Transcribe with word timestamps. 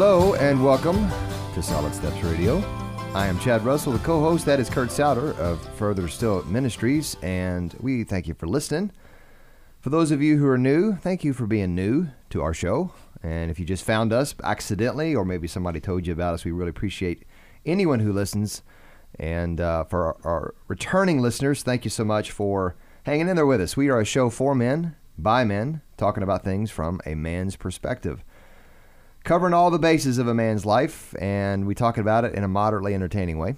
Hello 0.00 0.34
and 0.34 0.64
welcome 0.64 1.10
to 1.54 1.60
Solid 1.60 1.92
Steps 1.92 2.22
Radio. 2.22 2.58
I 3.14 3.26
am 3.26 3.36
Chad 3.40 3.64
Russell, 3.64 3.92
the 3.92 3.98
co 3.98 4.20
host. 4.20 4.46
That 4.46 4.60
is 4.60 4.70
Kurt 4.70 4.92
Souter 4.92 5.32
of 5.40 5.60
Further 5.74 6.06
Still 6.06 6.44
Ministries, 6.44 7.16
and 7.20 7.74
we 7.80 8.04
thank 8.04 8.28
you 8.28 8.34
for 8.34 8.46
listening. 8.46 8.92
For 9.80 9.90
those 9.90 10.12
of 10.12 10.22
you 10.22 10.38
who 10.38 10.46
are 10.46 10.56
new, 10.56 10.94
thank 10.94 11.24
you 11.24 11.32
for 11.32 11.48
being 11.48 11.74
new 11.74 12.10
to 12.30 12.42
our 12.42 12.54
show. 12.54 12.92
And 13.24 13.50
if 13.50 13.58
you 13.58 13.66
just 13.66 13.82
found 13.82 14.12
us 14.12 14.36
accidentally, 14.44 15.16
or 15.16 15.24
maybe 15.24 15.48
somebody 15.48 15.80
told 15.80 16.06
you 16.06 16.12
about 16.12 16.34
us, 16.34 16.44
we 16.44 16.52
really 16.52 16.70
appreciate 16.70 17.24
anyone 17.66 17.98
who 17.98 18.12
listens. 18.12 18.62
And 19.18 19.60
uh, 19.60 19.82
for 19.82 20.06
our, 20.06 20.16
our 20.22 20.54
returning 20.68 21.20
listeners, 21.20 21.64
thank 21.64 21.84
you 21.84 21.90
so 21.90 22.04
much 22.04 22.30
for 22.30 22.76
hanging 23.02 23.28
in 23.28 23.34
there 23.34 23.46
with 23.46 23.60
us. 23.60 23.76
We 23.76 23.88
are 23.88 24.00
a 24.00 24.04
show 24.04 24.30
for 24.30 24.54
men, 24.54 24.94
by 25.18 25.42
men, 25.42 25.80
talking 25.96 26.22
about 26.22 26.44
things 26.44 26.70
from 26.70 27.00
a 27.04 27.16
man's 27.16 27.56
perspective 27.56 28.22
covering 29.28 29.52
all 29.52 29.70
the 29.70 29.78
bases 29.78 30.16
of 30.16 30.26
a 30.26 30.32
man's 30.32 30.64
life, 30.64 31.14
and 31.20 31.66
we 31.66 31.74
talk 31.74 31.98
about 31.98 32.24
it 32.24 32.34
in 32.34 32.44
a 32.44 32.48
moderately 32.48 32.94
entertaining 32.94 33.36
way, 33.36 33.54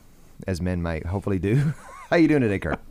as 0.49 0.61
men 0.61 0.83
might 0.83 1.07
hopefully 1.07 1.39
do. 1.39 1.73
How 2.11 2.17
you 2.17 2.27
doing 2.27 2.43
today, 2.43 2.59
Kurt? 2.59 2.81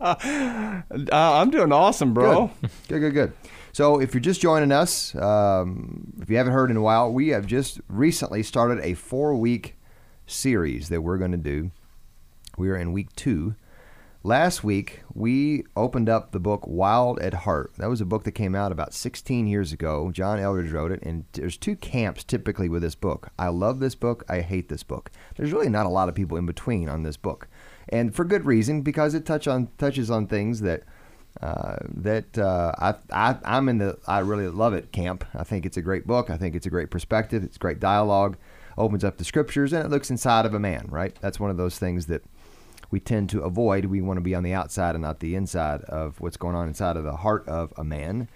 Uh, 0.90 1.02
I'm 1.12 1.50
doing 1.50 1.72
awesome, 1.72 2.14
bro. 2.14 2.50
Good, 2.60 2.70
good, 2.88 3.00
good. 3.00 3.14
good. 3.14 3.32
So, 3.72 4.00
if 4.00 4.14
you're 4.14 4.20
just 4.20 4.40
joining 4.40 4.72
us, 4.72 5.14
um, 5.14 6.14
if 6.22 6.30
you 6.30 6.38
haven't 6.38 6.54
heard 6.54 6.70
in 6.70 6.76
a 6.76 6.80
while, 6.80 7.12
we 7.12 7.28
have 7.28 7.46
just 7.46 7.80
recently 7.86 8.42
started 8.42 8.82
a 8.82 8.94
four-week 8.94 9.76
series 10.26 10.88
that 10.88 11.02
we're 11.02 11.18
going 11.18 11.32
to 11.32 11.36
do. 11.36 11.70
We 12.56 12.70
are 12.70 12.76
in 12.76 12.92
week 12.92 13.14
two 13.14 13.56
Last 14.22 14.62
week, 14.62 15.00
we 15.14 15.64
opened 15.74 16.10
up 16.10 16.30
the 16.30 16.38
book 16.38 16.66
Wild 16.66 17.18
at 17.20 17.32
Heart. 17.32 17.72
That 17.78 17.88
was 17.88 18.02
a 18.02 18.04
book 18.04 18.24
that 18.24 18.32
came 18.32 18.54
out 18.54 18.70
about 18.70 18.92
16 18.92 19.46
years 19.46 19.72
ago. 19.72 20.10
John 20.12 20.38
Eldredge 20.38 20.72
wrote 20.72 20.92
it, 20.92 21.02
and 21.02 21.24
there's 21.32 21.56
two 21.56 21.74
camps 21.74 22.22
typically 22.22 22.68
with 22.68 22.82
this 22.82 22.94
book. 22.94 23.30
I 23.38 23.48
love 23.48 23.80
this 23.80 23.94
book, 23.94 24.22
I 24.28 24.42
hate 24.42 24.68
this 24.68 24.82
book. 24.82 25.10
There's 25.36 25.54
really 25.54 25.70
not 25.70 25.86
a 25.86 25.90
lot 25.90 26.10
of 26.10 26.14
people 26.14 26.36
in 26.36 26.44
between 26.44 26.86
on 26.86 27.02
this 27.02 27.16
book. 27.16 27.48
And 27.88 28.14
for 28.14 28.26
good 28.26 28.44
reason, 28.44 28.82
because 28.82 29.14
it 29.14 29.24
touch 29.24 29.48
on 29.48 29.68
touches 29.78 30.10
on 30.10 30.26
things 30.26 30.60
that 30.60 30.82
uh, 31.40 31.76
that 31.88 32.36
uh, 32.36 32.72
I, 32.78 32.94
I 33.10 33.38
I'm 33.42 33.70
in 33.70 33.78
the 33.78 33.96
I 34.06 34.18
really 34.18 34.48
love 34.48 34.74
it 34.74 34.92
camp. 34.92 35.24
I 35.34 35.44
think 35.44 35.64
it's 35.64 35.78
a 35.78 35.82
great 35.82 36.06
book. 36.06 36.28
I 36.28 36.36
think 36.36 36.54
it's 36.54 36.66
a 36.66 36.70
great 36.70 36.90
perspective. 36.90 37.42
It's 37.42 37.56
great 37.56 37.80
dialogue. 37.80 38.36
Opens 38.76 39.02
up 39.02 39.16
the 39.16 39.24
scriptures 39.24 39.72
and 39.72 39.82
it 39.82 39.90
looks 39.90 40.10
inside 40.10 40.44
of 40.44 40.52
a 40.52 40.60
man. 40.60 40.88
Right. 40.90 41.16
That's 41.22 41.40
one 41.40 41.50
of 41.50 41.56
those 41.56 41.78
things 41.78 42.04
that 42.06 42.22
we 42.90 43.00
tend 43.00 43.30
to 43.30 43.42
avoid. 43.42 43.86
We 43.86 44.00
want 44.00 44.16
to 44.16 44.22
be 44.22 44.34
on 44.34 44.42
the 44.42 44.52
outside 44.52 44.94
and 44.94 45.02
not 45.02 45.20
the 45.20 45.34
inside 45.34 45.82
of 45.82 46.20
what's 46.20 46.36
going 46.36 46.56
on 46.56 46.68
inside 46.68 46.96
of 46.96 47.04
the 47.04 47.16
heart 47.16 47.46
of 47.48 47.72
a 47.76 47.84
man, 47.84 48.28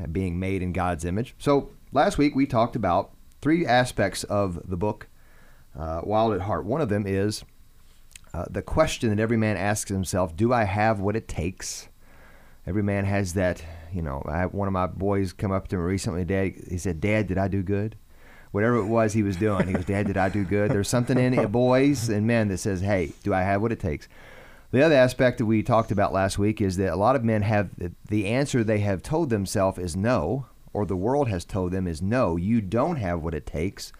uh, 0.00 0.06
being 0.06 0.38
made 0.38 0.62
in 0.62 0.72
God's 0.72 1.04
image. 1.04 1.34
So 1.38 1.70
last 1.92 2.18
week 2.18 2.34
we 2.34 2.46
talked 2.46 2.76
about 2.76 3.12
three 3.40 3.66
aspects 3.66 4.24
of 4.24 4.68
the 4.68 4.76
book, 4.76 5.08
uh, 5.78 6.02
Wild 6.04 6.34
at 6.34 6.42
Heart. 6.42 6.66
One 6.66 6.80
of 6.80 6.88
them 6.88 7.06
is 7.06 7.44
uh, 8.32 8.46
the 8.50 8.62
question 8.62 9.10
that 9.10 9.20
every 9.20 9.36
man 9.36 9.56
asks 9.56 9.90
himself 9.90 10.36
Do 10.36 10.52
I 10.52 10.64
have 10.64 11.00
what 11.00 11.16
it 11.16 11.28
takes? 11.28 11.88
Every 12.66 12.82
man 12.82 13.04
has 13.04 13.34
that, 13.34 13.62
you 13.92 14.02
know. 14.02 14.22
I 14.26 14.46
one 14.46 14.68
of 14.68 14.72
my 14.72 14.86
boys 14.86 15.32
come 15.32 15.52
up 15.52 15.68
to 15.68 15.76
me 15.76 15.82
recently, 15.82 16.24
Dad. 16.24 16.54
He 16.68 16.78
said, 16.78 17.00
Dad, 17.00 17.26
did 17.26 17.38
I 17.38 17.48
do 17.48 17.62
good? 17.62 17.96
Whatever 18.54 18.76
it 18.76 18.86
was 18.86 19.12
he 19.12 19.24
was 19.24 19.34
doing. 19.34 19.66
He 19.66 19.72
goes, 19.72 19.84
Dad, 19.84 20.06
did 20.06 20.16
I 20.16 20.28
do 20.28 20.44
good? 20.44 20.70
There's 20.70 20.88
something 20.88 21.18
in 21.18 21.34
it, 21.34 21.50
boys 21.50 22.08
and 22.08 22.24
men, 22.24 22.46
that 22.48 22.58
says, 22.58 22.82
hey, 22.82 23.10
do 23.24 23.34
I 23.34 23.42
have 23.42 23.60
what 23.60 23.72
it 23.72 23.80
takes? 23.80 24.06
The 24.70 24.80
other 24.80 24.94
aspect 24.94 25.38
that 25.38 25.46
we 25.46 25.64
talked 25.64 25.90
about 25.90 26.12
last 26.12 26.38
week 26.38 26.60
is 26.60 26.76
that 26.76 26.92
a 26.92 26.96
lot 26.96 27.16
of 27.16 27.24
men 27.24 27.42
have 27.42 27.70
the 28.08 28.26
answer 28.26 28.62
they 28.62 28.78
have 28.78 29.02
told 29.02 29.28
themselves 29.28 29.80
is 29.80 29.96
no, 29.96 30.46
or 30.72 30.86
the 30.86 30.94
world 30.94 31.26
has 31.26 31.44
told 31.44 31.72
them 31.72 31.88
is 31.88 32.00
no, 32.00 32.36
you 32.36 32.60
don't 32.60 32.94
have 32.94 33.24
what 33.24 33.34
it 33.34 33.44
takes. 33.44 33.92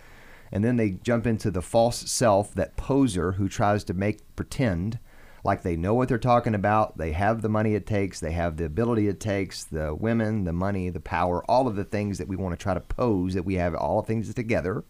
And 0.52 0.64
then 0.64 0.76
they 0.76 0.90
jump 0.90 1.26
into 1.26 1.50
the 1.50 1.60
false 1.60 2.08
self, 2.08 2.54
that 2.54 2.76
poser 2.76 3.32
who 3.32 3.48
tries 3.48 3.82
to 3.82 3.92
make 3.92 4.36
pretend 4.36 5.00
like 5.44 5.62
they 5.62 5.76
know 5.76 5.94
what 5.94 6.08
they're 6.08 6.18
talking 6.18 6.54
about. 6.54 6.96
They 6.96 7.12
have 7.12 7.42
the 7.42 7.48
money 7.50 7.74
it 7.74 7.86
takes, 7.86 8.18
they 8.18 8.32
have 8.32 8.56
the 8.56 8.64
ability 8.64 9.08
it 9.08 9.20
takes, 9.20 9.62
the 9.62 9.94
women, 9.94 10.44
the 10.44 10.52
money, 10.52 10.88
the 10.88 11.00
power, 11.00 11.44
all 11.48 11.68
of 11.68 11.76
the 11.76 11.84
things 11.84 12.18
that 12.18 12.26
we 12.26 12.34
want 12.34 12.58
to 12.58 12.62
try 12.62 12.74
to 12.74 12.80
pose 12.80 13.34
that 13.34 13.44
we 13.44 13.54
have 13.54 13.74
all 13.74 14.02
things 14.02 14.32
together. 14.34 14.84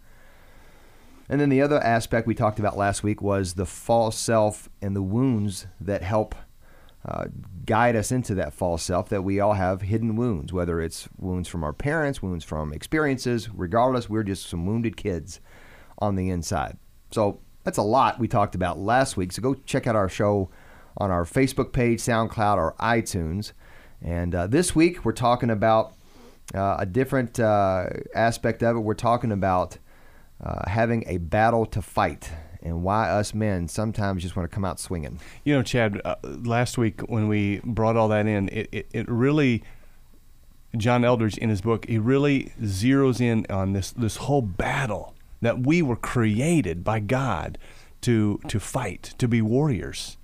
And 1.28 1.40
then 1.40 1.48
the 1.48 1.62
other 1.62 1.80
aspect 1.80 2.26
we 2.26 2.34
talked 2.34 2.58
about 2.58 2.76
last 2.76 3.02
week 3.02 3.20
was 3.20 3.54
the 3.54 3.66
false 3.66 4.16
self 4.16 4.68
and 4.80 4.94
the 4.94 5.02
wounds 5.02 5.66
that 5.80 6.02
help 6.02 6.34
uh, 7.06 7.24
guide 7.66 7.96
us 7.96 8.12
into 8.12 8.34
that 8.34 8.54
false 8.54 8.82
self 8.82 9.08
that 9.08 9.22
we 9.22 9.40
all 9.40 9.54
have 9.54 9.82
hidden 9.82 10.16
wounds, 10.16 10.52
whether 10.52 10.80
it's 10.80 11.08
wounds 11.18 11.48
from 11.48 11.64
our 11.64 11.72
parents, 11.72 12.22
wounds 12.22 12.44
from 12.44 12.72
experiences, 12.72 13.48
regardless, 13.52 14.08
we're 14.08 14.22
just 14.22 14.46
some 14.46 14.66
wounded 14.66 14.96
kids 14.96 15.40
on 15.98 16.14
the 16.14 16.30
inside. 16.30 16.78
So 17.10 17.40
that's 17.64 17.78
a 17.78 17.82
lot 17.82 18.18
we 18.18 18.28
talked 18.28 18.54
about 18.54 18.78
last 18.78 19.16
week. 19.16 19.32
So 19.32 19.42
go 19.42 19.54
check 19.54 19.86
out 19.86 19.96
our 19.96 20.08
show 20.08 20.50
on 20.96 21.10
our 21.10 21.24
Facebook 21.24 21.72
page, 21.72 22.00
SoundCloud, 22.00 22.56
or 22.56 22.74
iTunes. 22.78 23.52
And 24.00 24.34
uh, 24.34 24.46
this 24.46 24.76
week 24.76 25.04
we're 25.04 25.12
talking 25.12 25.50
about 25.50 25.94
uh, 26.54 26.76
a 26.78 26.86
different 26.86 27.40
uh, 27.40 27.86
aspect 28.14 28.62
of 28.62 28.76
it. 28.76 28.80
We're 28.80 28.94
talking 28.94 29.32
about 29.32 29.78
uh, 30.42 30.68
having 30.68 31.04
a 31.06 31.16
battle 31.16 31.64
to 31.66 31.80
fight 31.80 32.30
and 32.62 32.82
why 32.82 33.08
us 33.08 33.34
men 33.34 33.68
sometimes 33.68 34.22
just 34.22 34.36
want 34.36 34.50
to 34.50 34.54
come 34.54 34.64
out 34.64 34.78
swinging. 34.78 35.20
You 35.42 35.54
know, 35.54 35.62
Chad, 35.62 36.00
uh, 36.04 36.16
last 36.22 36.78
week 36.78 37.00
when 37.02 37.28
we 37.28 37.60
brought 37.64 37.96
all 37.96 38.08
that 38.08 38.26
in, 38.26 38.48
it, 38.50 38.68
it, 38.72 38.88
it 38.92 39.08
really. 39.08 39.62
John 40.76 41.02
Eldredge 41.02 41.38
in 41.38 41.50
his 41.50 41.60
book, 41.60 41.86
he 41.86 41.98
really 41.98 42.52
zeroes 42.60 43.20
in 43.20 43.46
on 43.48 43.74
this 43.74 43.92
this 43.92 44.16
whole 44.16 44.42
battle 44.42 45.13
that 45.44 45.66
we 45.66 45.82
were 45.82 45.96
created 45.96 46.84
by 46.84 47.00
God 47.00 47.58
to 48.02 48.40
to 48.48 48.60
fight, 48.60 49.14
to 49.18 49.28
be 49.28 49.40
warriors. 49.40 50.16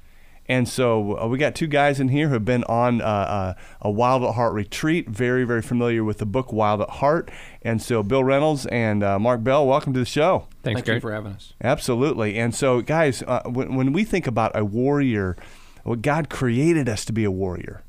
And 0.50 0.68
so 0.68 1.16
uh, 1.16 1.28
we 1.28 1.38
got 1.38 1.54
two 1.54 1.68
guys 1.68 2.00
in 2.00 2.08
here 2.08 2.26
who 2.26 2.34
have 2.34 2.44
been 2.44 2.64
on 2.64 3.00
uh, 3.00 3.04
uh, 3.04 3.54
a 3.82 3.88
Wild 3.88 4.24
at 4.24 4.34
Heart 4.34 4.52
retreat, 4.52 5.08
very, 5.08 5.44
very 5.44 5.62
familiar 5.62 6.02
with 6.02 6.18
the 6.18 6.26
book 6.26 6.52
Wild 6.52 6.80
at 6.80 6.90
Heart. 6.90 7.30
And 7.62 7.80
so 7.80 8.02
Bill 8.02 8.24
Reynolds 8.24 8.66
and 8.66 9.04
uh, 9.04 9.20
Mark 9.20 9.44
Bell, 9.44 9.64
welcome 9.64 9.92
to 9.92 10.00
the 10.00 10.04
show. 10.04 10.48
Thanks, 10.64 10.82
Thank 10.82 10.96
you 10.96 11.00
for 11.00 11.12
having 11.12 11.34
us. 11.34 11.52
Absolutely. 11.62 12.36
And 12.36 12.52
so, 12.52 12.80
guys, 12.80 13.22
uh, 13.28 13.42
when, 13.46 13.76
when, 13.76 13.92
we 13.92 14.02
think 14.02 14.26
about 14.26 14.50
a 14.56 14.64
warrior, 14.64 15.36
well, 15.84 15.94
God 15.94 16.28
created 16.28 16.88
us 16.88 17.04
to 17.04 17.12
be 17.12 17.22
a 17.22 17.30
warrior. 17.30 17.84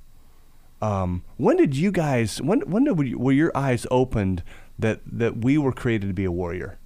Um, 0.84 1.24
when 1.38 1.58
did 1.58 1.75
you 1.75 1.91
guys? 1.91 2.44
When 2.44 2.59
when 2.62 2.84
did, 2.84 3.16
were 3.16 3.31
your 3.31 3.52
eyes 3.56 3.88
opened 3.90 4.44
that 4.78 5.02
that 5.06 5.44
we 5.44 5.58
were 5.58 5.74
created 5.74 6.08
to 6.09 6.14
be 6.14 6.25
a 6.25 6.31
warrior? 6.31 6.78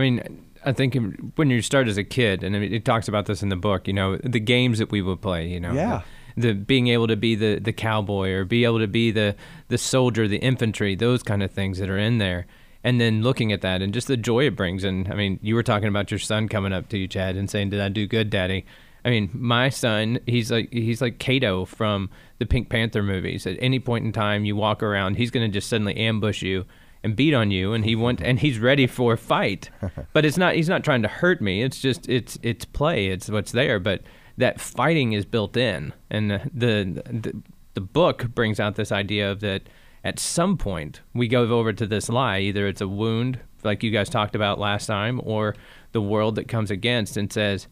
I 0.00 0.02
mean, 0.02 0.46
I 0.64 0.72
think 0.72 0.96
when 1.36 1.50
you 1.50 1.60
start 1.60 1.86
as 1.86 1.98
a 1.98 2.04
kid, 2.04 2.42
and 2.42 2.56
it 2.56 2.84
talks 2.86 3.06
about 3.06 3.26
this 3.26 3.42
in 3.42 3.50
the 3.50 3.56
book, 3.56 3.86
you 3.86 3.92
know, 3.92 4.16
the 4.16 4.40
games 4.40 4.78
that 4.78 4.90
we 4.90 5.02
would 5.02 5.20
play, 5.20 5.46
you 5.46 5.60
know, 5.60 5.72
yeah. 5.72 6.02
the, 6.36 6.48
the 6.48 6.54
being 6.54 6.88
able 6.88 7.06
to 7.06 7.16
be 7.16 7.34
the, 7.34 7.58
the 7.58 7.72
cowboy 7.72 8.30
or 8.30 8.44
be 8.46 8.64
able 8.64 8.78
to 8.78 8.86
be 8.86 9.10
the, 9.10 9.36
the 9.68 9.76
soldier, 9.76 10.26
the 10.26 10.38
infantry, 10.38 10.94
those 10.94 11.22
kind 11.22 11.42
of 11.42 11.50
things 11.50 11.78
that 11.78 11.90
are 11.90 11.98
in 11.98 12.16
there. 12.16 12.46
And 12.82 12.98
then 12.98 13.22
looking 13.22 13.52
at 13.52 13.60
that 13.60 13.82
and 13.82 13.92
just 13.92 14.08
the 14.08 14.16
joy 14.16 14.46
it 14.46 14.56
brings. 14.56 14.84
And 14.84 15.06
I 15.08 15.14
mean, 15.14 15.38
you 15.42 15.54
were 15.54 15.62
talking 15.62 15.88
about 15.88 16.10
your 16.10 16.18
son 16.18 16.48
coming 16.48 16.72
up 16.72 16.88
to 16.88 16.98
you, 16.98 17.06
Chad, 17.06 17.36
and 17.36 17.50
saying, 17.50 17.68
"Did 17.68 17.80
I 17.82 17.90
do 17.90 18.06
good, 18.06 18.30
Daddy?" 18.30 18.64
I 19.04 19.10
mean, 19.10 19.28
my 19.34 19.68
son, 19.68 20.18
he's 20.24 20.50
like 20.50 20.72
he's 20.72 21.02
like 21.02 21.18
Cato 21.18 21.66
from 21.66 22.08
the 22.38 22.46
Pink 22.46 22.70
Panther 22.70 23.02
movies. 23.02 23.46
At 23.46 23.58
any 23.60 23.80
point 23.80 24.06
in 24.06 24.12
time 24.12 24.46
you 24.46 24.56
walk 24.56 24.82
around, 24.82 25.16
he's 25.16 25.30
going 25.30 25.46
to 25.46 25.52
just 25.52 25.68
suddenly 25.68 25.94
ambush 25.94 26.40
you 26.40 26.64
and 27.02 27.16
beat 27.16 27.34
on 27.34 27.50
you 27.50 27.72
and 27.72 27.84
he 27.84 27.96
want 27.96 28.20
and 28.20 28.40
he's 28.40 28.58
ready 28.58 28.86
for 28.86 29.14
a 29.14 29.18
fight. 29.18 29.70
But 30.12 30.24
it's 30.24 30.36
not 30.36 30.54
he's 30.54 30.68
not 30.68 30.84
trying 30.84 31.02
to 31.02 31.08
hurt 31.08 31.40
me. 31.40 31.62
It's 31.62 31.80
just 31.80 32.08
it's 32.08 32.38
it's 32.42 32.64
play. 32.64 33.08
It's 33.08 33.28
what's 33.28 33.52
there. 33.52 33.78
But 33.78 34.02
that 34.36 34.60
fighting 34.60 35.12
is 35.12 35.24
built 35.24 35.56
in. 35.56 35.92
And 36.10 36.30
the 36.30 36.50
the, 36.52 37.42
the 37.74 37.80
book 37.80 38.34
brings 38.34 38.58
out 38.58 38.74
this 38.76 38.92
idea 38.92 39.30
of 39.30 39.40
that 39.40 39.62
at 40.02 40.18
some 40.18 40.56
point 40.56 41.00
we 41.14 41.28
go 41.28 41.42
over 41.42 41.72
to 41.72 41.86
this 41.86 42.08
lie. 42.08 42.40
Either 42.40 42.66
it's 42.66 42.80
a 42.80 42.88
wound 42.88 43.38
like 43.62 43.82
you 43.82 43.90
guys 43.90 44.08
talked 44.08 44.34
about 44.34 44.58
last 44.58 44.86
time 44.86 45.20
or 45.24 45.54
the 45.92 46.00
world 46.02 46.34
that 46.36 46.48
comes 46.48 46.70
against 46.70 47.16
and 47.16 47.32
says 47.32 47.66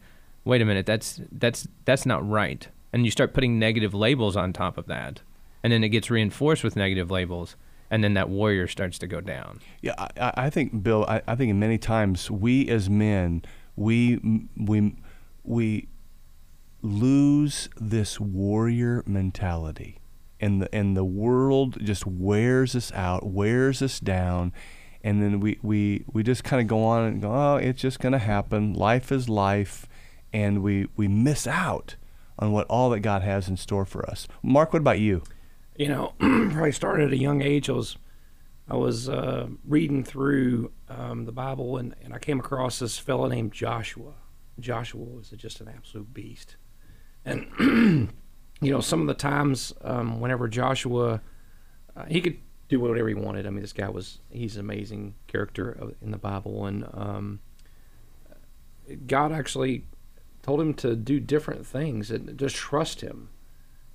wait 0.45 0.61
a 0.61 0.65
minute 0.65 0.85
that's 0.85 1.21
that's 1.31 1.67
that's 1.85 2.05
not 2.05 2.27
right. 2.27 2.67
And 2.91 3.05
you 3.05 3.11
start 3.11 3.33
putting 3.33 3.59
negative 3.59 3.93
labels 3.93 4.35
on 4.35 4.53
top 4.53 4.77
of 4.77 4.87
that. 4.87 5.21
And 5.61 5.73
then 5.73 5.83
it 5.83 5.89
gets 5.89 6.09
reinforced 6.09 6.63
with 6.63 6.75
negative 6.75 7.11
labels 7.11 7.55
and 7.91 8.03
then 8.03 8.13
that 8.13 8.29
warrior 8.29 8.67
starts 8.67 8.99
to 8.99 9.07
go 9.07 9.21
down. 9.21 9.59
Yeah, 9.81 9.93
I, 9.97 10.33
I 10.45 10.49
think 10.49 10.83
Bill. 10.83 11.05
I, 11.07 11.21
I 11.27 11.35
think 11.35 11.53
many 11.55 11.77
times 11.77 12.29
we 12.29 12.67
as 12.69 12.89
men 12.89 13.43
we 13.79 14.19
we 14.57 14.95
we 15.43 15.87
lose 16.81 17.69
this 17.79 18.19
warrior 18.19 19.03
mentality, 19.07 19.99
and 20.39 20.61
the 20.61 20.75
and 20.75 20.95
the 20.95 21.05
world 21.05 21.77
just 21.81 22.05
wears 22.05 22.75
us 22.75 22.91
out, 22.91 23.25
wears 23.25 23.81
us 23.81 23.99
down, 23.99 24.53
and 25.03 25.23
then 25.23 25.39
we 25.39 25.57
we 25.61 26.03
we 26.11 26.23
just 26.23 26.43
kind 26.43 26.61
of 26.61 26.67
go 26.67 26.83
on 26.83 27.05
and 27.05 27.21
go, 27.21 27.31
oh, 27.31 27.55
it's 27.55 27.81
just 27.81 27.99
going 27.99 28.11
to 28.13 28.19
happen. 28.19 28.73
Life 28.73 29.11
is 29.11 29.29
life, 29.29 29.87
and 30.33 30.61
we 30.61 30.87
we 30.95 31.07
miss 31.07 31.47
out 31.47 31.95
on 32.37 32.51
what 32.51 32.67
all 32.67 32.89
that 32.89 32.99
God 32.99 33.21
has 33.21 33.47
in 33.47 33.57
store 33.57 33.85
for 33.85 34.07
us. 34.09 34.27
Mark, 34.43 34.73
what 34.73 34.79
about 34.79 34.99
you? 34.99 35.23
You 35.79 35.87
know, 35.87 36.13
probably 36.19 36.73
started 36.73 37.07
at 37.07 37.13
a 37.13 37.17
young 37.17 37.41
age. 37.41 37.69
I 37.69 37.73
was 37.73 37.97
I 38.69 38.75
was 38.75 39.09
uh, 39.09 39.47
reading 39.65 40.03
through 40.03 40.71
um, 40.89 41.25
the 41.25 41.31
Bible 41.31 41.77
and, 41.77 41.95
and 42.03 42.13
I 42.13 42.19
came 42.19 42.39
across 42.39 42.77
this 42.77 42.99
fellow 42.99 43.27
named 43.27 43.51
Joshua. 43.51 44.13
Joshua 44.59 45.03
was 45.03 45.29
just 45.29 45.59
an 45.59 45.69
absolute 45.69 46.13
beast. 46.13 46.57
And, 47.25 47.47
you 48.61 48.71
know, 48.71 48.79
some 48.79 49.01
of 49.01 49.07
the 49.07 49.15
times 49.15 49.73
um, 49.81 50.19
whenever 50.19 50.47
Joshua, 50.47 51.21
uh, 51.95 52.05
he 52.05 52.21
could 52.21 52.37
do 52.67 52.79
whatever 52.79 53.07
he 53.07 53.15
wanted. 53.15 53.47
I 53.47 53.49
mean, 53.49 53.61
this 53.61 53.73
guy 53.73 53.89
was, 53.89 54.19
he's 54.29 54.55
an 54.55 54.59
amazing 54.59 55.15
character 55.25 55.95
in 55.99 56.11
the 56.11 56.19
Bible. 56.19 56.67
And 56.67 56.87
um, 56.93 57.39
God 59.07 59.31
actually 59.31 59.85
told 60.43 60.61
him 60.61 60.75
to 60.75 60.95
do 60.95 61.19
different 61.19 61.65
things 61.65 62.11
and 62.11 62.37
just 62.37 62.55
trust 62.55 63.01
him. 63.01 63.29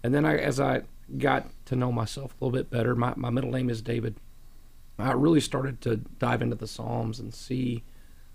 And 0.02 0.12
then 0.12 0.24
I, 0.24 0.36
as 0.36 0.58
I 0.58 0.82
got 1.18 1.48
to 1.66 1.76
know 1.76 1.92
myself 1.92 2.32
a 2.32 2.44
little 2.44 2.56
bit 2.56 2.70
better, 2.70 2.94
my, 2.94 3.14
my 3.16 3.30
middle 3.30 3.50
name 3.50 3.70
is 3.70 3.82
David. 3.82 4.16
I 4.98 5.12
really 5.12 5.40
started 5.40 5.80
to 5.82 5.96
dive 5.96 6.42
into 6.42 6.56
the 6.56 6.68
Psalms 6.68 7.18
and 7.18 7.34
see 7.34 7.82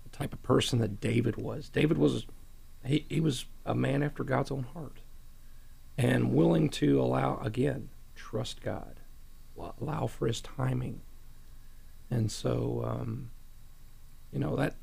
the 0.04 0.16
type 0.16 0.32
of 0.32 0.42
person 0.42 0.78
that 0.80 1.00
David 1.00 1.36
was. 1.36 1.68
David 1.68 1.98
was 1.98 2.26
he, 2.84 3.06
he 3.08 3.20
was 3.20 3.46
a 3.64 3.74
man 3.74 4.02
after 4.02 4.24
God's 4.24 4.50
own 4.50 4.66
heart 4.74 4.98
and 5.98 6.32
willing 6.32 6.68
to 6.70 7.00
allow 7.00 7.38
again 7.42 7.90
trust 8.14 8.62
God, 8.62 9.00
allow 9.80 10.06
for 10.06 10.26
His 10.26 10.40
timing, 10.40 11.00
and 12.10 12.30
so 12.30 12.82
um, 12.86 13.30
you 14.32 14.38
know 14.38 14.56
that 14.56 14.74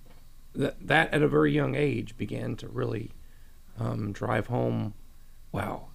that 0.55 0.75
that 0.87 1.13
at 1.13 1.21
a 1.21 1.27
very 1.27 1.51
young 1.51 1.75
age 1.75 2.17
began 2.17 2.55
to 2.57 2.67
really 2.67 3.11
um, 3.79 4.11
drive 4.11 4.47
home. 4.47 4.93
Wow, 5.51 5.87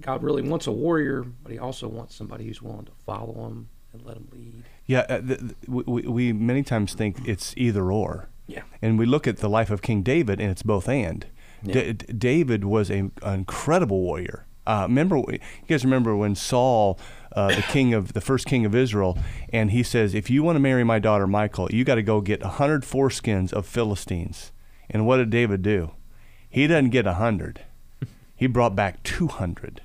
God 0.00 0.22
really 0.22 0.42
wants 0.42 0.66
a 0.66 0.72
warrior, 0.72 1.24
but 1.42 1.52
He 1.52 1.58
also 1.58 1.88
wants 1.88 2.14
somebody 2.14 2.46
who's 2.46 2.62
willing 2.62 2.86
to 2.86 2.92
follow 3.06 3.46
Him 3.46 3.68
and 3.92 4.04
let 4.04 4.16
Him 4.16 4.28
lead. 4.32 4.64
Yeah, 4.86 5.06
uh, 5.08 5.18
the, 5.18 5.36
the, 5.36 5.54
we, 5.68 6.02
we 6.02 6.32
many 6.32 6.62
times 6.62 6.94
think 6.94 7.26
it's 7.26 7.54
either 7.56 7.92
or. 7.92 8.28
Yeah. 8.46 8.62
And 8.80 8.98
we 8.98 9.06
look 9.06 9.26
at 9.26 9.38
the 9.38 9.48
life 9.48 9.70
of 9.70 9.82
King 9.82 10.02
David, 10.02 10.40
and 10.40 10.50
it's 10.50 10.62
both 10.62 10.88
and. 10.88 11.26
Yeah. 11.62 11.92
D- 11.92 11.92
David 11.92 12.64
was 12.64 12.90
a, 12.90 12.98
an 12.98 13.12
incredible 13.22 14.00
warrior. 14.00 14.46
Uh, 14.66 14.86
remember, 14.88 15.16
you 15.16 15.38
guys 15.66 15.84
remember 15.84 16.16
when 16.16 16.34
Saul, 16.34 16.98
uh, 17.34 17.54
the 17.54 17.62
king 17.68 17.94
of 17.94 18.12
the 18.12 18.20
first 18.20 18.46
king 18.46 18.64
of 18.64 18.74
Israel, 18.74 19.18
and 19.52 19.70
he 19.70 19.82
says, 19.82 20.14
"If 20.14 20.30
you 20.30 20.42
want 20.42 20.56
to 20.56 20.60
marry 20.60 20.84
my 20.84 20.98
daughter 20.98 21.26
Michal, 21.26 21.68
you 21.70 21.84
got 21.84 21.96
to 21.96 22.02
go 22.02 22.20
get 22.20 22.42
a 22.42 22.48
hundred 22.48 22.82
foreskins 22.82 23.52
of 23.52 23.66
Philistines." 23.66 24.52
And 24.90 25.06
what 25.06 25.16
did 25.16 25.30
David 25.30 25.62
do? 25.62 25.92
He 26.48 26.66
doesn't 26.66 26.90
get 26.90 27.06
a 27.06 27.14
hundred; 27.14 27.64
he 28.34 28.46
brought 28.46 28.74
back 28.74 29.02
two 29.02 29.28
hundred. 29.28 29.82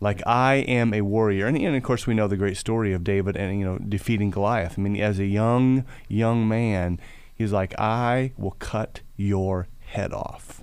Like 0.00 0.22
I 0.26 0.56
am 0.56 0.94
a 0.94 1.02
warrior, 1.02 1.46
and, 1.46 1.56
and 1.56 1.76
of 1.76 1.82
course 1.82 2.06
we 2.06 2.14
know 2.14 2.26
the 2.26 2.36
great 2.36 2.56
story 2.56 2.92
of 2.92 3.04
David 3.04 3.36
and 3.36 3.58
you 3.58 3.64
know 3.64 3.78
defeating 3.78 4.30
Goliath. 4.30 4.78
I 4.78 4.82
mean, 4.82 4.96
as 4.96 5.18
a 5.18 5.26
young 5.26 5.84
young 6.08 6.48
man, 6.48 7.00
he's 7.34 7.52
like, 7.52 7.78
"I 7.78 8.32
will 8.38 8.56
cut 8.58 9.00
your 9.16 9.68
head 9.80 10.12
off," 10.12 10.62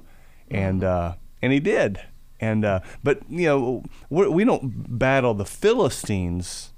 and 0.50 0.84
uh, 0.84 1.14
and 1.42 1.54
he 1.54 1.60
did 1.60 2.02
and 2.40 2.66
uh, 2.66 2.80
but 3.04 3.22
you 3.30 3.46
know 3.46 3.84
we 4.10 4.44
do 4.44 4.46
not 4.46 4.62
battle 4.64 5.34
the 5.34 5.46
Philistines 5.46 6.74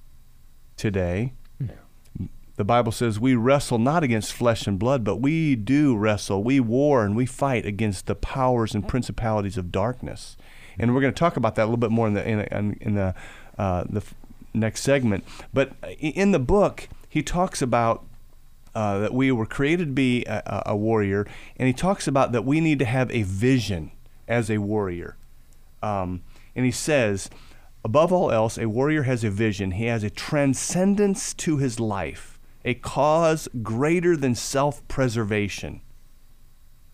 today. 0.78 1.34
The 2.60 2.66
Bible 2.66 2.92
says 2.92 3.22
we 3.22 3.36
wrestle 3.36 3.78
not 3.78 4.04
against 4.04 4.34
flesh 4.34 4.68
and 4.68 4.78
blood, 4.78 5.06
but 5.06 5.22
we 5.22 5.56
do 5.56 5.96
wrestle. 5.96 6.44
We 6.44 6.60
war 6.60 7.06
and 7.06 7.16
we 7.16 7.26
fight 7.26 7.66
against 7.66 8.06
the 8.06 8.16
powers 8.16 8.76
and 8.76 8.86
principalities 8.86 9.58
of 9.58 9.72
darkness. 9.72 10.36
And 10.78 10.94
we're 10.94 11.00
going 11.00 11.14
to 11.14 11.18
talk 11.18 11.38
about 11.38 11.56
that 11.56 11.64
a 11.64 11.68
little 11.68 11.78
bit 11.78 11.90
more 11.90 12.06
in 12.06 12.16
the 12.16 12.28
in, 12.30 12.78
in 12.82 12.96
the 12.96 13.16
uh, 13.58 13.86
the 13.90 14.04
next 14.54 14.82
segment. 14.82 15.24
But 15.54 15.72
in 16.00 16.34
the 16.34 16.40
book, 16.40 16.90
he 17.08 17.24
talks 17.24 17.62
about 17.62 18.04
uh, 18.76 19.00
that 19.00 19.14
we 19.14 19.32
were 19.32 19.46
created 19.46 19.86
to 19.86 19.94
be 19.94 20.26
a, 20.26 20.64
a 20.66 20.76
warrior, 20.76 21.26
and 21.56 21.66
he 21.66 21.74
talks 21.74 22.10
about 22.10 22.34
that 22.34 22.44
we 22.44 22.60
need 22.60 22.80
to 22.80 22.86
have 22.86 23.10
a 23.12 23.24
vision 23.24 23.92
as 24.28 24.52
a 24.52 24.58
warrior. 24.58 25.16
Um, 25.82 26.24
and 26.58 26.66
he 26.66 26.74
says, 26.74 27.30
above 27.86 28.12
all 28.12 28.32
else, 28.34 28.58
a 28.58 28.68
warrior 28.68 29.04
has 29.04 29.24
a 29.24 29.30
vision. 29.30 29.72
He 29.72 29.86
has 29.86 30.04
a 30.04 30.10
transcendence 30.10 31.34
to 31.36 31.56
his 31.56 31.80
life, 31.80 32.36
a 32.66 32.74
cause 32.74 33.48
greater 33.62 34.16
than 34.16 34.36
self 34.36 34.86
preservation. 34.88 35.82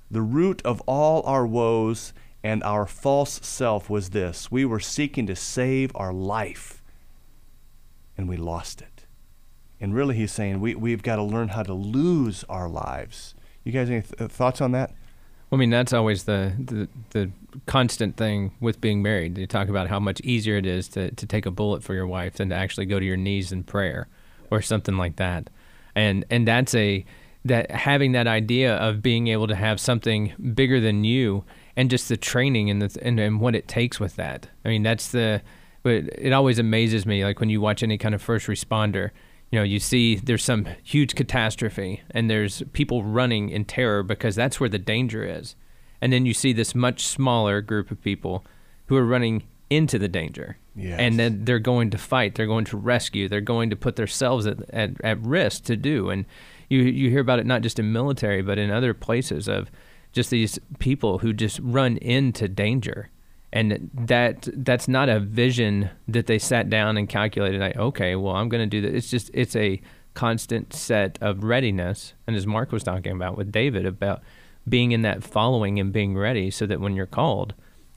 The 0.09 0.21
root 0.21 0.61
of 0.63 0.81
all 0.81 1.23
our 1.23 1.45
woes 1.45 2.13
and 2.43 2.63
our 2.63 2.85
false 2.85 3.39
self 3.43 3.89
was 3.89 4.11
this 4.11 4.51
we 4.51 4.65
were 4.65 4.79
seeking 4.79 5.25
to 5.27 5.35
save 5.35 5.91
our 5.95 6.13
life, 6.13 6.83
and 8.17 8.29
we 8.29 8.37
lost 8.37 8.81
it. 8.81 9.05
And 9.81 9.93
really, 9.93 10.15
he's 10.15 10.31
saying 10.31 10.61
we, 10.61 10.75
we've 10.75 11.03
got 11.03 11.17
to 11.17 11.23
learn 11.23 11.49
how 11.49 11.63
to 11.63 11.73
lose 11.73 12.43
our 12.47 12.69
lives. 12.69 13.35
You 13.63 13.71
guys, 13.71 13.89
any 13.89 14.01
th- 14.01 14.31
thoughts 14.31 14.61
on 14.61 14.71
that? 14.71 14.91
I 15.51 15.57
mean, 15.57 15.69
that's 15.69 15.93
always 15.93 16.23
the, 16.23 16.53
the, 16.57 16.87
the 17.11 17.31
constant 17.65 18.17
thing 18.17 18.51
with 18.59 18.81
being 18.81 19.01
married. 19.01 19.37
You 19.37 19.47
talk 19.47 19.69
about 19.69 19.87
how 19.87 19.99
much 19.99 20.19
easier 20.21 20.57
it 20.57 20.65
is 20.65 20.87
to, 20.89 21.11
to 21.11 21.25
take 21.25 21.45
a 21.45 21.51
bullet 21.51 21.83
for 21.83 21.93
your 21.93 22.07
wife 22.07 22.35
than 22.35 22.49
to 22.49 22.55
actually 22.55 22.85
go 22.85 22.99
to 22.99 23.05
your 23.05 23.17
knees 23.17 23.51
in 23.51 23.63
prayer 23.63 24.07
or 24.51 24.61
something 24.61 24.97
like 24.97 25.15
that. 25.17 25.49
And 25.95 26.25
and 26.29 26.47
that's 26.47 26.75
a 26.75 27.05
that 27.45 27.71
having 27.71 28.13
that 28.13 28.27
idea 28.27 28.75
of 28.75 29.01
being 29.01 29.27
able 29.27 29.47
to 29.47 29.55
have 29.55 29.79
something 29.79 30.33
bigger 30.53 30.79
than 30.79 31.03
you 31.03 31.43
and 31.75 31.89
just 31.89 32.09
the 32.09 32.17
training 32.17 32.69
and 32.69 32.81
the 32.81 32.99
and, 33.01 33.19
and 33.19 33.39
what 33.39 33.55
it 33.55 33.67
takes 33.67 33.99
with 33.99 34.15
that. 34.15 34.49
I 34.63 34.69
mean, 34.69 34.83
that's 34.83 35.09
the 35.11 35.41
but 35.83 36.05
it 36.17 36.33
always 36.33 36.59
amazes 36.59 37.05
me 37.05 37.23
like 37.23 37.39
when 37.39 37.49
you 37.49 37.61
watch 37.61 37.83
any 37.83 37.97
kind 37.97 38.15
of 38.15 38.21
first 38.21 38.47
responder 38.47 39.11
you 39.51 39.59
know, 39.59 39.63
you 39.63 39.79
see 39.79 40.15
there's 40.15 40.43
some 40.43 40.67
huge 40.83 41.15
catastrophe 41.15 42.01
and 42.11 42.29
there's 42.29 42.63
people 42.73 43.03
running 43.03 43.49
in 43.49 43.65
terror 43.65 44.03
because 44.03 44.35
that's 44.35 44.59
where 44.59 44.69
the 44.69 44.79
danger 44.79 45.23
is. 45.23 45.55
And 46.01 46.11
then 46.11 46.25
you 46.25 46.33
see 46.33 46.51
this 46.51 46.75
much 46.75 47.07
smaller 47.07 47.61
group 47.61 47.91
of 47.91 48.01
people 48.01 48.45
who 48.87 48.97
are 48.97 49.05
running 49.05 49.43
into 49.69 49.97
the 49.97 50.07
danger. 50.07 50.57
Yes. 50.75 50.99
And 50.99 51.17
then 51.19 51.45
they're 51.45 51.59
going 51.59 51.89
to 51.91 51.97
fight, 51.97 52.35
they're 52.35 52.45
going 52.45 52.65
to 52.65 52.77
rescue, 52.77 53.27
they're 53.27 53.41
going 53.41 53.69
to 53.69 53.75
put 53.75 53.95
themselves 53.95 54.45
at, 54.45 54.57
at, 54.71 54.91
at 55.03 55.21
risk 55.21 55.63
to 55.65 55.75
do. 55.75 56.09
And 56.09 56.25
you, 56.69 56.81
you 56.81 57.09
hear 57.09 57.21
about 57.21 57.39
it 57.39 57.45
not 57.45 57.61
just 57.61 57.79
in 57.79 57.91
military, 57.91 58.41
but 58.41 58.57
in 58.57 58.71
other 58.71 58.93
places 58.93 59.47
of 59.47 59.69
just 60.11 60.29
these 60.29 60.59
people 60.79 61.19
who 61.19 61.33
just 61.33 61.59
run 61.61 61.97
into 61.97 62.47
danger 62.47 63.09
and 63.55 63.89
that 63.93 64.47
that's 64.53 64.87
not 64.87 65.07
a 65.07 65.19
vision 65.19 65.89
that 66.07 66.27
they 66.27 66.37
sat 66.37 66.69
down 66.69 66.97
and 66.97 67.07
calculated 67.09 67.59
like 67.59 67.75
okay 67.77 68.15
well 68.15 68.35
i'm 68.35 68.49
going 68.49 68.61
to 68.61 68.67
do 68.67 68.81
that 68.81 68.95
it's 68.95 69.09
just 69.09 69.31
it's 69.33 69.55
a 69.55 69.81
constant 70.13 70.73
set 70.73 71.17
of 71.21 71.43
readiness 71.43 72.13
and 72.27 72.35
as 72.35 72.45
mark 72.45 72.71
was 72.71 72.83
talking 72.83 73.11
about 73.11 73.37
with 73.37 73.51
david 73.51 73.85
about 73.85 74.21
being 74.67 74.91
in 74.91 75.01
that 75.01 75.23
following 75.23 75.79
and 75.79 75.93
being 75.93 76.17
ready 76.17 76.51
so 76.51 76.65
that 76.65 76.79
when 76.79 76.95
you're 76.95 77.05
called 77.05 77.53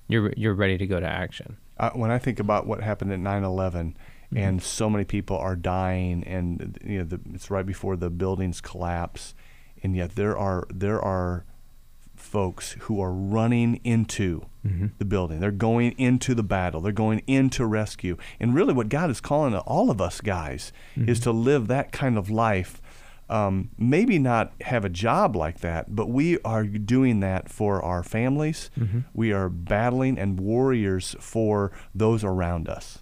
you're 0.07 0.33
you're 0.37 0.55
ready 0.55 0.79
to 0.79 0.87
go 0.87 1.01
to 1.01 1.07
action 1.07 1.57
uh, 1.79 1.91
when 1.91 2.11
i 2.11 2.19
think 2.19 2.39
about 2.39 2.67
what 2.67 2.81
happened 2.81 3.13
at 3.13 3.19
9-11 3.19 3.71
mm-hmm. 3.71 4.37
and 4.37 4.63
so 4.63 4.89
many 4.89 5.05
people 5.05 5.37
are 5.37 5.57
dying 5.57 6.25
and 6.25 6.79
you 6.85 6.99
know 6.99 7.05
the, 7.05 7.21
it's 7.35 7.51
right 7.51 7.67
before 7.67 7.97
the 7.97 8.11
buildings 8.11 8.61
collapse 8.61 9.35
and 9.83 9.97
yet 9.97 10.15
there 10.15 10.37
are 10.37 10.67
there 10.71 11.01
are 11.01 11.45
folks 12.19 12.73
who 12.81 13.01
are 13.01 13.13
running 13.13 13.81
into 13.85 14.45
mm-hmm. 14.67 14.89
the 14.99 15.05
building. 15.05 15.41
They're 15.41 15.51
going 15.51 15.93
into 15.93 16.35
the 16.35 16.43
battle. 16.43 16.81
They're 16.81 16.93
going 16.93 17.23
into 17.27 17.65
rescue. 17.65 18.17
And 18.41 18.55
really, 18.55 18.75
what 18.75 18.89
God 18.89 19.11
is 19.11 19.21
calling 19.21 19.55
all 19.55 19.91
of 19.91 20.01
us 20.01 20.21
guys 20.21 20.73
mm-hmm. 20.97 21.09
is 21.09 21.21
to 21.21 21.33
live 21.33 21.69
that 21.69 21.93
kind 21.93 22.19
of 22.19 22.31
life. 22.31 22.81
Um, 23.31 23.71
maybe 23.77 24.19
not 24.19 24.53
have 24.63 24.87
a 24.87 24.89
job 24.89 25.37
like 25.37 25.61
that, 25.61 25.95
but 25.95 26.09
we 26.09 26.39
are 26.41 26.65
doing 26.65 27.21
that 27.21 27.51
for 27.51 27.83
our 27.83 28.03
families. 28.03 28.71
Mm-hmm. 28.79 29.01
We 29.13 29.33
are 29.33 29.51
battling 29.51 30.19
and 30.19 30.41
warriors 30.41 31.15
for 31.21 31.71
those 31.95 32.25
around 32.25 32.69
us. 32.69 33.01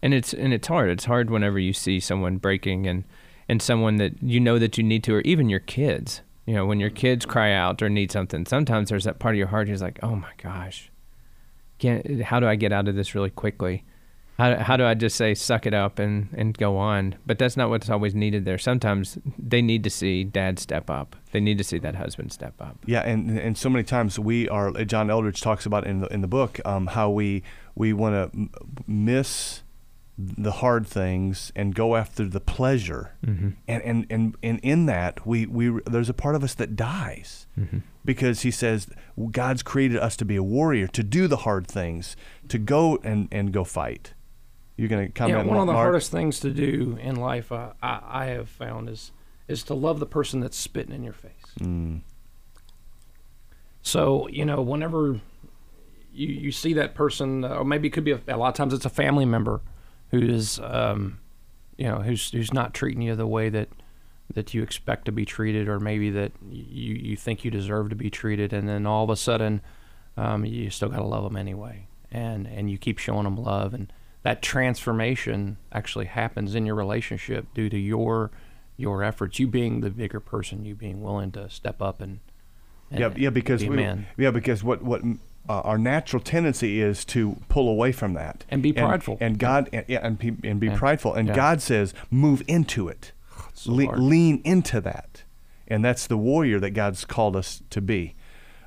And 0.00 0.14
it's 0.14 0.32
and 0.32 0.54
it's 0.54 0.68
hard. 0.68 0.88
It's 0.88 1.04
hard 1.04 1.30
whenever 1.30 1.58
you 1.58 1.72
see 1.72 2.00
someone 2.00 2.38
breaking 2.38 2.86
and 2.86 3.04
and 3.48 3.60
someone 3.60 3.96
that 3.96 4.22
you 4.22 4.40
know 4.40 4.58
that 4.58 4.78
you 4.78 4.84
need 4.84 5.04
to, 5.04 5.16
or 5.16 5.20
even 5.22 5.50
your 5.50 5.60
kids 5.60 6.22
you 6.46 6.54
know, 6.54 6.64
when 6.64 6.80
your 6.80 6.90
kids 6.90 7.26
cry 7.26 7.52
out 7.52 7.82
or 7.82 7.90
need 7.90 8.12
something, 8.12 8.46
sometimes 8.46 8.88
there's 8.88 9.04
that 9.04 9.18
part 9.18 9.34
of 9.34 9.38
your 9.38 9.48
heart 9.48 9.68
who's 9.68 9.82
like, 9.82 9.98
oh 10.02 10.14
my 10.14 10.30
gosh, 10.40 10.90
can't, 11.78 12.22
how 12.22 12.38
do 12.38 12.46
I 12.46 12.54
get 12.54 12.72
out 12.72 12.86
of 12.86 12.94
this 12.94 13.14
really 13.14 13.30
quickly? 13.30 13.84
How, 14.38 14.56
how 14.56 14.76
do 14.76 14.84
I 14.84 14.94
just 14.94 15.16
say, 15.16 15.34
suck 15.34 15.66
it 15.66 15.72
up 15.72 15.98
and, 15.98 16.28
and 16.36 16.56
go 16.56 16.76
on? 16.76 17.16
But 17.24 17.38
that's 17.38 17.56
not 17.56 17.70
what's 17.70 17.88
always 17.88 18.14
needed 18.14 18.44
there. 18.44 18.58
Sometimes 18.58 19.18
they 19.38 19.62
need 19.62 19.82
to 19.84 19.90
see 19.90 20.24
dad 20.24 20.58
step 20.58 20.90
up. 20.90 21.16
They 21.32 21.40
need 21.40 21.58
to 21.58 21.64
see 21.64 21.78
that 21.78 21.94
husband 21.94 22.32
step 22.32 22.54
up. 22.60 22.76
Yeah, 22.84 23.00
and, 23.00 23.38
and 23.38 23.56
so 23.56 23.70
many 23.70 23.84
times 23.84 24.18
we 24.18 24.48
are, 24.48 24.72
John 24.84 25.08
Eldredge 25.08 25.40
talks 25.40 25.64
about 25.64 25.86
in 25.86 26.00
the, 26.00 26.06
in 26.08 26.20
the 26.20 26.28
book 26.28 26.60
um, 26.66 26.88
how 26.88 27.08
we, 27.10 27.42
we 27.74 27.94
want 27.94 28.32
to 28.32 28.48
miss 28.86 29.62
the 30.18 30.52
hard 30.52 30.86
things 30.86 31.52
and 31.54 31.74
go 31.74 31.94
after 31.94 32.24
the 32.24 32.40
pleasure 32.40 33.14
mm-hmm. 33.24 33.50
and, 33.68 33.82
and 33.82 34.06
and 34.08 34.36
and 34.42 34.60
in 34.62 34.86
that 34.86 35.26
we 35.26 35.44
we 35.44 35.78
there's 35.84 36.08
a 36.08 36.14
part 36.14 36.34
of 36.34 36.42
us 36.42 36.54
that 36.54 36.74
dies 36.74 37.46
mm-hmm. 37.58 37.80
because 38.02 38.40
he 38.40 38.50
says 38.50 38.88
god's 39.30 39.62
created 39.62 39.98
us 39.98 40.16
to 40.16 40.24
be 40.24 40.34
a 40.34 40.42
warrior 40.42 40.86
to 40.86 41.02
do 41.02 41.28
the 41.28 41.38
hard 41.38 41.66
things 41.66 42.16
to 42.48 42.56
go 42.56 42.98
and 43.04 43.28
and 43.30 43.52
go 43.52 43.62
fight 43.62 44.14
You're 44.76 44.88
going 44.88 45.10
to 45.10 45.20
Yeah, 45.26 45.28
comment. 45.28 45.48
one 45.48 45.58
of 45.58 45.66
the 45.66 45.72
Mark? 45.72 45.84
hardest 45.84 46.10
things 46.10 46.38
to 46.40 46.50
do 46.50 46.98
in 47.00 47.16
life, 47.16 47.50
uh, 47.50 47.72
I, 47.82 48.00
I 48.06 48.24
have 48.26 48.48
found, 48.48 48.88
is 48.88 49.12
is 49.48 49.62
to 49.64 49.74
love 49.74 50.00
the 50.00 50.06
person 50.06 50.40
that's 50.40 50.56
spitting 50.56 50.92
in 50.94 51.02
your 51.04 51.12
face. 51.12 51.32
Mm. 51.60 52.00
So 53.82 54.28
you 54.28 54.44
know, 54.44 54.60
whenever 54.60 55.20
you 56.12 56.28
you 56.28 56.52
see 56.52 56.72
that 56.74 56.94
person, 56.94 57.44
uh, 57.44 57.48
or 57.56 57.64
maybe 57.64 57.88
it 57.88 57.92
could 57.92 58.04
be 58.04 58.12
a, 58.12 58.20
a 58.28 58.36
lot 58.36 58.48
of 58.48 58.54
times 58.54 58.72
it's 58.74 58.84
a 58.84 58.90
family 58.90 59.24
member 59.24 59.60
who 60.10 60.20
is, 60.20 60.60
um, 60.60 61.18
you 61.76 61.86
know, 61.86 62.00
who's 62.00 62.30
who's 62.30 62.52
not 62.52 62.74
treating 62.74 63.02
you 63.02 63.14
the 63.14 63.26
way 63.26 63.48
that 63.48 63.68
that 64.34 64.52
you 64.54 64.62
expect 64.62 65.04
to 65.04 65.12
be 65.12 65.24
treated, 65.24 65.68
or 65.68 65.78
maybe 65.78 66.10
that 66.10 66.32
you 66.50 66.94
you 66.94 67.16
think 67.16 67.44
you 67.44 67.50
deserve 67.50 67.88
to 67.90 67.96
be 67.96 68.10
treated, 68.10 68.52
and 68.52 68.68
then 68.68 68.86
all 68.86 69.04
of 69.04 69.10
a 69.10 69.16
sudden, 69.16 69.60
um, 70.16 70.44
you 70.44 70.68
still 70.70 70.88
got 70.88 70.98
to 70.98 71.04
love 71.04 71.22
them 71.24 71.36
anyway, 71.36 71.86
and 72.10 72.46
and 72.46 72.68
you 72.70 72.78
keep 72.78 72.98
showing 72.98 73.24
them 73.24 73.36
love, 73.36 73.72
and 73.72 73.92
that 74.26 74.42
transformation 74.42 75.56
actually 75.70 76.06
happens 76.06 76.56
in 76.56 76.66
your 76.66 76.74
relationship 76.74 77.46
due 77.54 77.68
to 77.68 77.78
your 77.78 78.32
your 78.76 79.04
efforts, 79.04 79.38
you 79.38 79.46
being 79.46 79.82
the 79.82 79.88
bigger 79.88 80.18
person, 80.18 80.64
you 80.64 80.74
being 80.74 81.00
willing 81.00 81.30
to 81.30 81.48
step 81.48 81.80
up 81.80 82.00
and, 82.00 82.18
and 82.90 82.98
Yeah, 82.98 83.12
yeah, 83.16 83.30
because 83.30 83.60
be 83.62 83.68
a 83.68 83.70
we, 84.16 84.24
yeah, 84.24 84.32
because 84.32 84.64
what 84.64 84.82
what 84.82 85.00
uh, 85.48 85.60
our 85.60 85.78
natural 85.78 86.20
tendency 86.20 86.80
is 86.80 87.04
to 87.04 87.36
pull 87.48 87.68
away 87.68 87.92
from 87.92 88.14
that 88.14 88.44
And 88.50 88.64
be 88.64 88.72
prideful. 88.72 89.16
and, 89.20 89.38
God 89.38 89.68
and, 89.72 89.84
yeah, 89.86 90.00
and, 90.02 90.18
be, 90.18 90.34
and 90.42 90.58
be 90.58 90.66
Yeah. 90.66 90.76
prideful, 90.76 91.14
and 91.14 91.28
Yeah. 91.28 91.34
God 91.36 91.62
says 91.62 91.94
move 92.10 92.42
into 92.48 92.88
it, 92.88 93.12
so 93.54 93.70
Le- 93.74 93.94
lean 93.94 94.42
into 94.44 94.80
that, 94.80 95.22
and 95.68 95.84
that's 95.84 96.04
the 96.08 96.18
warrior 96.18 96.58
that 96.58 96.70
God's 96.70 97.04
called 97.04 97.36
us 97.36 97.62
to 97.70 97.80
be. 97.80 98.16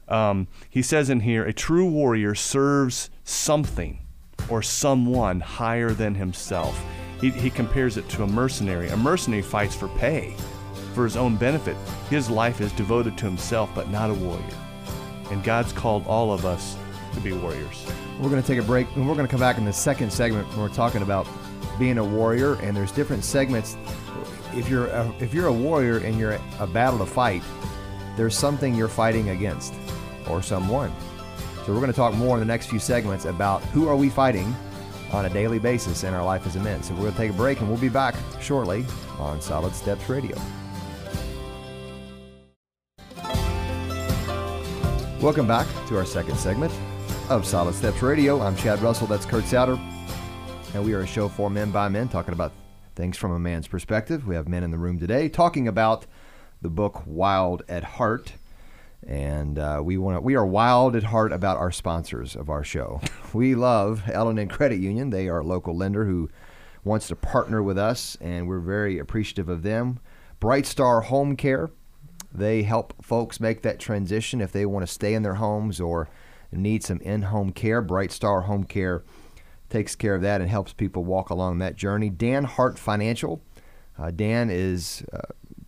Um, 0.08 0.48
he 0.70 0.82
says 0.82 1.10
in 1.10 1.20
here, 1.20 1.44
a 1.44 1.52
true 1.52 1.86
warrior 1.86 2.34
serves 2.34 3.10
something 3.26 4.00
or 4.50 4.62
someone 4.62 5.40
higher 5.40 5.92
than 5.92 6.16
himself. 6.16 6.82
He, 7.22 7.30
he 7.32 7.50
compares 7.50 7.98
it 7.98 8.08
to 8.10 8.24
a 8.24 8.28
mercenary. 8.28 8.90
A 8.90 8.98
mercenary 8.98 9.42
fights 9.42 9.76
for 9.76 9.88
pay, 9.90 10.36
for 10.94 11.04
his 11.04 11.18
own 11.18 11.36
benefit. 11.36 11.76
His 12.10 12.30
life 12.30 12.62
is 12.62 12.72
devoted 12.74 13.18
to 13.18 13.26
himself, 13.26 13.70
but 13.76 13.90
not 13.90 14.10
a 14.10 14.14
warrior. 14.14 14.44
And 15.32 15.44
God's 15.44 15.74
called 15.74 16.08
all 16.08 16.32
of 16.34 16.46
us 16.46 16.78
to 17.14 17.20
be 17.20 17.34
warriors. 17.34 17.86
We're 18.20 18.30
going 18.30 18.42
to 18.42 18.48
take 18.48 18.60
a 18.60 18.64
break, 18.64 18.88
and 18.96 19.08
we're 19.08 19.16
going 19.16 19.28
to 19.28 19.32
come 19.32 19.40
back 19.40 19.58
in 19.58 19.66
the 19.66 19.74
second 19.74 20.12
segment 20.12 20.48
when 20.50 20.60
we're 20.60 20.70
talking 20.70 21.02
about 21.02 21.28
being 21.78 21.98
a 21.98 22.04
warrior. 22.04 22.56
And 22.56 22.76
there's 22.76 22.92
different 22.92 23.24
segments. 23.24 23.78
If 24.54 24.70
you're 24.70 24.88
a, 24.88 25.14
if 25.20 25.34
you're 25.34 25.48
a 25.48 25.54
warrior 25.54 25.98
and 26.00 26.18
you're 26.18 26.40
a 26.60 26.68
battle 26.68 27.00
to 27.00 27.06
fight, 27.06 27.44
there's 28.18 28.36
something 28.38 28.76
you're 28.76 28.88
fighting 28.88 29.30
against, 29.30 29.74
or 30.28 30.42
someone. 30.42 30.92
So 31.70 31.74
we're 31.74 31.82
going 31.82 31.92
to 31.92 31.96
talk 31.96 32.16
more 32.16 32.36
in 32.36 32.40
the 32.40 32.48
next 32.48 32.66
few 32.66 32.80
segments 32.80 33.26
about 33.26 33.62
who 33.66 33.88
are 33.88 33.96
we 33.96 34.10
fighting 34.10 34.56
on 35.12 35.26
a 35.26 35.30
daily 35.30 35.60
basis 35.60 36.04
in 36.04 36.16
our 36.16 36.26
life 36.26 36.48
as 36.48 36.56
a 36.56 36.60
men. 36.60 36.82
So 36.82 36.96
we're 36.96 37.02
going 37.02 37.12
to 37.12 37.18
take 37.20 37.30
a 37.30 37.34
break, 37.36 37.60
and 37.60 37.70
we'll 37.70 37.78
be 37.78 37.90
back 37.90 38.16
shortly 38.42 38.88
on 39.20 39.40
Solid 39.40 39.76
Steps 39.76 40.10
Radio. 40.10 40.36
Welcome 45.22 45.46
back 45.46 45.68
to 45.90 45.98
our 45.98 46.06
second 46.06 46.40
segment 46.40 46.74
of 47.30 47.46
Solid 47.46 47.76
Steps 47.76 48.02
Radio. 48.02 48.42
I'm 48.42 48.56
Chad 48.56 48.82
Russell. 48.82 49.06
That's 49.06 49.28
Kurt 49.28 49.46
Souter. 49.46 49.80
And 50.74 50.84
we 50.84 50.96
are 50.96 51.02
a 51.02 51.08
show 51.08 51.30
for 51.30 51.52
men 51.52 51.70
by 51.70 51.88
men, 51.88 52.10
talking 52.10 52.34
about 52.34 52.52
things 52.96 53.16
from 53.16 53.32
a 53.32 53.40
man's 53.40 53.68
perspective. 53.68 54.26
We 54.26 54.34
have 54.34 54.48
men 54.48 54.64
in 54.64 54.72
the 54.72 54.80
room 54.80 54.98
today 54.98 55.30
talking 55.30 55.68
about 55.68 56.08
the 56.64 56.70
book 56.70 57.04
Wild 57.06 57.62
at 57.70 57.84
Heart. 57.84 58.34
And 59.08 59.58
uh, 59.58 59.82
we 59.84 59.98
want 59.98 60.24
we 60.24 60.36
are 60.36 60.46
wild 60.46 60.96
at 60.96 61.04
heart 61.04 61.32
about 61.32 61.58
our 61.58 61.72
sponsors 61.72 62.36
of 62.36 62.50
our 62.50 62.64
show. 62.64 63.02
We 63.32 63.54
love 63.54 64.10
L&N 64.12 64.48
Credit 64.48 64.80
Union. 64.80 65.12
They 65.12 65.28
are 65.28 65.42
a 65.42 65.46
local 65.46 65.78
lender 65.78 66.06
who 66.06 66.32
wants 66.84 67.08
to 67.10 67.16
partner 67.16 67.62
with 67.62 67.78
us, 67.78 68.18
and 68.20 68.48
we're 68.48 68.60
very 68.60 68.98
appreciative 68.98 69.48
of 69.50 69.62
them. 69.62 70.00
Bright 70.40 70.66
Star 70.66 71.02
Home 71.02 71.36
Care. 71.36 71.70
They 72.34 72.64
help 72.64 72.96
folks 73.04 73.40
make 73.40 73.62
that 73.62 73.80
transition 73.80 74.42
if 74.42 74.52
they 74.52 74.66
want 74.66 74.86
to 74.86 74.92
stay 74.92 75.14
in 75.14 75.22
their 75.22 75.36
homes 75.36 75.80
or 75.80 76.10
need 76.52 76.84
some 76.84 77.00
in 77.02 77.24
home 77.24 77.52
care. 77.52 77.82
Bright 77.82 78.12
Star 78.12 78.42
Home 78.42 78.64
Care 78.64 79.04
takes 79.70 79.96
care 79.96 80.16
of 80.16 80.22
that 80.22 80.42
and 80.42 80.50
helps 80.50 80.74
people 80.74 81.04
walk 81.04 81.30
along 81.30 81.60
that 81.60 81.76
journey. 81.76 82.10
Dan 82.10 82.46
Hart 82.46 82.80
Financial. 82.80 83.42
Uh, 83.98 84.12
Dan 84.12 84.50
is 84.50 85.04
uh, 85.12 85.20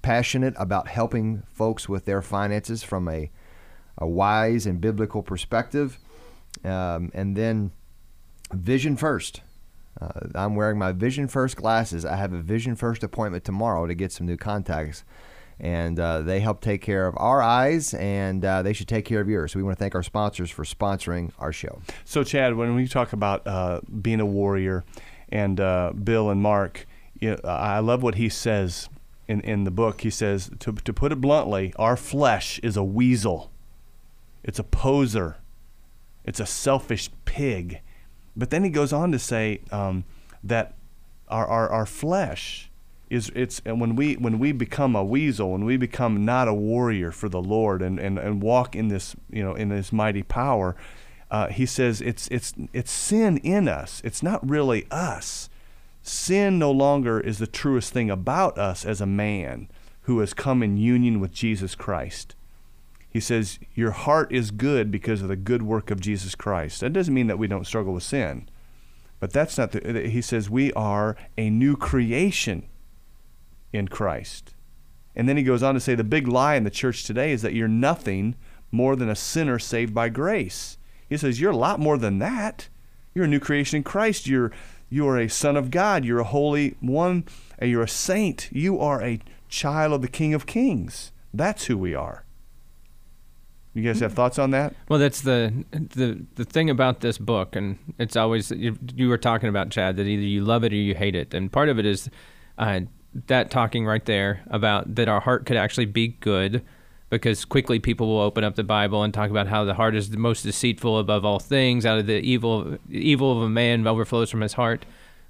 passionate 0.02 0.54
about 0.58 0.88
helping 0.88 1.44
folks 1.54 1.88
with 1.88 2.06
their 2.06 2.22
finances 2.22 2.84
from 2.84 3.08
a, 3.08 3.32
a 3.98 4.08
wise 4.08 4.66
and 4.66 4.82
biblical 4.82 5.22
perspective. 5.22 5.98
Um, 6.64 7.12
and 7.14 7.36
then 7.36 7.72
Vision 8.54 8.98
First. 8.98 9.42
Uh, 10.00 10.28
I'm 10.36 10.56
wearing 10.56 10.80
my 10.80 10.92
Vision 10.94 11.28
First 11.28 11.58
glasses. 11.58 12.06
I 12.06 12.16
have 12.16 12.34
a 12.34 12.42
Vision 12.42 12.76
First 12.76 13.04
appointment 13.04 13.44
tomorrow 13.44 13.88
to 13.88 13.94
get 13.94 14.12
some 14.12 14.26
new 14.26 14.38
contacts 14.38 15.04
and 15.62 16.00
uh, 16.00 16.22
they 16.22 16.40
help 16.40 16.60
take 16.60 16.82
care 16.82 17.06
of 17.06 17.14
our 17.18 17.40
eyes, 17.40 17.94
and 17.94 18.44
uh, 18.44 18.64
they 18.64 18.74
should 18.74 18.88
take 18.88 19.06
care 19.06 19.22
of 19.22 19.30
yours. 19.30 19.52
So 19.52 19.60
we 19.60 19.64
want 19.64 19.78
to 19.78 19.80
thank 19.80 19.94
our 19.94 20.02
sponsors 20.02 20.50
for 20.50 20.64
sponsoring 20.64 21.32
our 21.38 21.54
show. 21.54 21.82
So, 22.04 22.24
Chad, 22.24 22.56
when 22.56 22.74
we 22.74 22.88
talk 22.88 23.14
about 23.14 23.46
uh, 23.46 23.82
being 24.02 24.20
a 24.20 24.26
warrior, 24.26 24.84
and 25.30 25.60
uh, 25.60 25.94
Bill 26.04 26.32
and 26.32 26.42
Mark, 26.42 26.88
you 27.20 27.32
know, 27.32 27.38
I 27.44 27.78
love 27.78 28.02
what 28.02 28.16
he 28.16 28.28
says 28.28 28.90
in, 29.28 29.42
in 29.42 29.64
the 29.64 29.72
book. 29.72 30.02
He 30.02 30.10
says, 30.10 30.52
to, 30.60 30.74
to 30.74 30.94
put 30.94 31.12
it 31.12 31.22
bluntly, 31.22 31.74
our 31.78 31.98
flesh 31.98 32.60
is 32.60 32.78
a 32.78 32.84
weasel, 32.84 33.52
it's 34.44 34.60
a 34.60 34.64
poser, 34.64 35.38
it's 36.26 36.40
a 36.40 36.46
selfish 36.46 37.10
pig. 37.26 37.82
But 38.36 38.50
then 38.50 38.64
he 38.64 38.70
goes 38.70 38.94
on 38.94 39.12
to 39.12 39.20
say 39.20 39.62
um, 39.72 40.06
that 40.44 40.76
our, 41.28 41.46
our, 41.48 41.70
our 41.70 41.86
flesh 41.86 42.72
is 43.12 43.30
it's 43.36 43.62
and 43.66 43.82
when 43.82 43.96
we 43.98 44.14
when 44.16 44.40
we 44.40 44.54
become 44.54 44.96
a 44.96 45.04
weasel 45.04 45.52
when 45.52 45.66
we 45.66 45.76
become 45.76 46.24
not 46.24 46.48
a 46.48 46.54
warrior 46.54 47.12
for 47.12 47.28
the 47.28 47.42
Lord 47.42 47.82
and, 47.82 48.00
and, 48.00 48.18
and 48.18 48.42
walk 48.42 48.74
in 48.74 48.88
this 48.88 49.18
you 49.30 49.44
know 49.44 49.54
in 49.54 49.68
this 49.68 49.92
mighty 49.92 50.24
power 50.24 50.78
uh, 51.30 51.48
he 51.48 51.66
says 51.66 52.00
it's 52.00 52.30
it's 52.30 52.54
it's 52.72 52.90
sin 52.90 53.38
in 53.40 53.68
us 53.68 54.02
it's 54.06 54.24
not 54.24 54.48
really 54.50 54.88
us 54.90 55.50
sin 56.02 56.58
no 56.58 56.72
longer 56.72 57.20
is 57.20 57.38
the 57.38 57.48
truest 57.48 57.94
thing 57.94 58.10
about 58.10 58.58
us 58.58 58.86
as 58.86 59.02
a 59.02 59.06
man 59.06 59.68
who 60.04 60.20
has 60.20 60.34
come 60.34 60.64
in 60.64 60.78
union 60.78 61.20
with 61.20 61.32
Jesus 61.32 61.76
Christ 61.76 62.36
he 63.10 63.20
says 63.20 63.60
your 63.74 63.92
heart 63.92 64.32
is 64.32 64.52
good 64.52 64.90
because 64.90 65.22
of 65.22 65.28
the 65.28 65.36
good 65.36 65.64
work 65.64 65.92
of 65.92 66.00
Jesus 66.00 66.36
Christ 66.36 66.82
that 66.82 66.94
doesn't 66.94 67.14
mean 67.14 67.28
that 67.28 67.40
we 67.40 67.48
don't 67.48 67.68
struggle 67.68 67.94
with 67.94 68.04
sin 68.04 68.50
but 69.20 69.32
that's 69.32 69.58
not 69.58 69.72
the 69.72 70.10
he 70.10 70.22
says 70.22 70.50
we 70.50 70.74
are 70.74 71.16
a 71.38 71.50
new 71.50 71.78
creation 71.78 72.68
in 73.74 73.88
Christ. 73.88 74.56
And 75.16 75.28
then 75.28 75.38
he 75.38 75.44
goes 75.44 75.64
on 75.64 75.74
to 75.74 75.80
say 75.80 75.96
the 75.96 76.04
big 76.04 76.28
lie 76.28 76.56
in 76.56 76.64
the 76.64 76.70
church 76.70 77.04
today 77.04 77.32
is 77.32 77.42
that 77.42 77.54
you're 77.54 77.68
nothing 77.68 78.36
more 78.72 78.96
than 78.96 79.10
a 79.10 79.16
sinner 79.16 79.60
saved 79.60 79.94
by 79.94 80.10
grace. 80.10 80.78
He 81.08 81.18
says 81.18 81.40
you're 81.40 81.52
a 81.52 81.58
lot 81.58 81.80
more 81.80 81.98
than 81.98 82.20
that. 82.20 82.70
You're 83.14 83.26
a 83.26 83.30
new 83.30 83.40
creation 83.40 83.78
in 83.78 83.84
Christ. 83.84 84.28
You're 84.28 84.52
you 84.92 85.08
are 85.08 85.18
a 85.18 85.30
son 85.30 85.56
of 85.56 85.72
God. 85.72 86.04
You're 86.06 86.20
a 86.20 86.26
holy 86.26 86.76
one. 86.82 87.24
You're 87.62 87.84
a 87.84 87.88
saint. 87.88 88.50
You 88.52 88.78
are 88.80 89.02
a 89.02 89.20
child 89.48 89.94
of 89.94 90.02
the 90.02 90.08
King 90.08 90.34
of 90.34 90.46
Kings. 90.46 91.14
That's 91.34 91.66
who 91.66 91.78
we 91.78 91.96
are. 91.96 92.26
You 93.74 93.84
guys 93.84 94.02
have 94.02 94.12
thoughts 94.14 94.38
on 94.38 94.52
that? 94.52 94.76
Well, 94.90 95.00
that's 95.00 95.22
the 95.22 95.64
the 95.72 96.26
the 96.36 96.44
thing 96.44 96.70
about 96.70 97.00
this 97.00 97.18
book, 97.18 97.56
and 97.56 97.80
it's 97.98 98.18
always 98.18 98.52
you, 98.52 98.78
you 98.94 99.08
were 99.08 99.18
talking 99.18 99.48
about 99.48 99.70
Chad 99.70 99.96
that 99.96 100.08
either 100.08 100.22
you 100.22 100.44
love 100.44 100.66
it 100.66 100.74
or 100.74 100.76
you 100.76 100.94
hate 100.94 101.16
it, 101.16 101.34
and 101.34 101.50
part 101.50 101.70
of 101.70 101.80
it 101.80 101.86
is 101.86 102.10
uh, 102.58 102.82
that 103.28 103.50
talking 103.50 103.86
right 103.86 104.04
there 104.04 104.42
about 104.50 104.96
that 104.96 105.08
our 105.08 105.22
heart 105.22 105.46
could 105.46 105.56
actually 105.56 105.86
be 105.86 106.10
good, 106.10 106.66
because 107.12 107.44
quickly 107.44 107.78
people 107.78 108.08
will 108.08 108.22
open 108.22 108.44
up 108.44 108.56
the 108.56 108.64
Bible 108.64 109.04
and 109.04 109.14
talk 109.14 109.30
about 109.30 109.48
how 109.48 109.66
the 109.66 109.76
heart 109.76 109.96
is 109.96 110.10
the 110.10 110.18
most 110.18 110.44
deceitful 110.44 110.98
above 110.98 111.24
all 111.24 111.40
things. 111.40 111.86
Out 111.86 112.00
of 112.00 112.08
the 112.08 112.20
evil 112.22 112.78
evil 112.90 113.38
of 113.38 113.44
a 113.44 113.50
man 113.50 113.86
overflows 113.86 114.32
from 114.32 114.42
his 114.42 114.54
heart, 114.54 114.86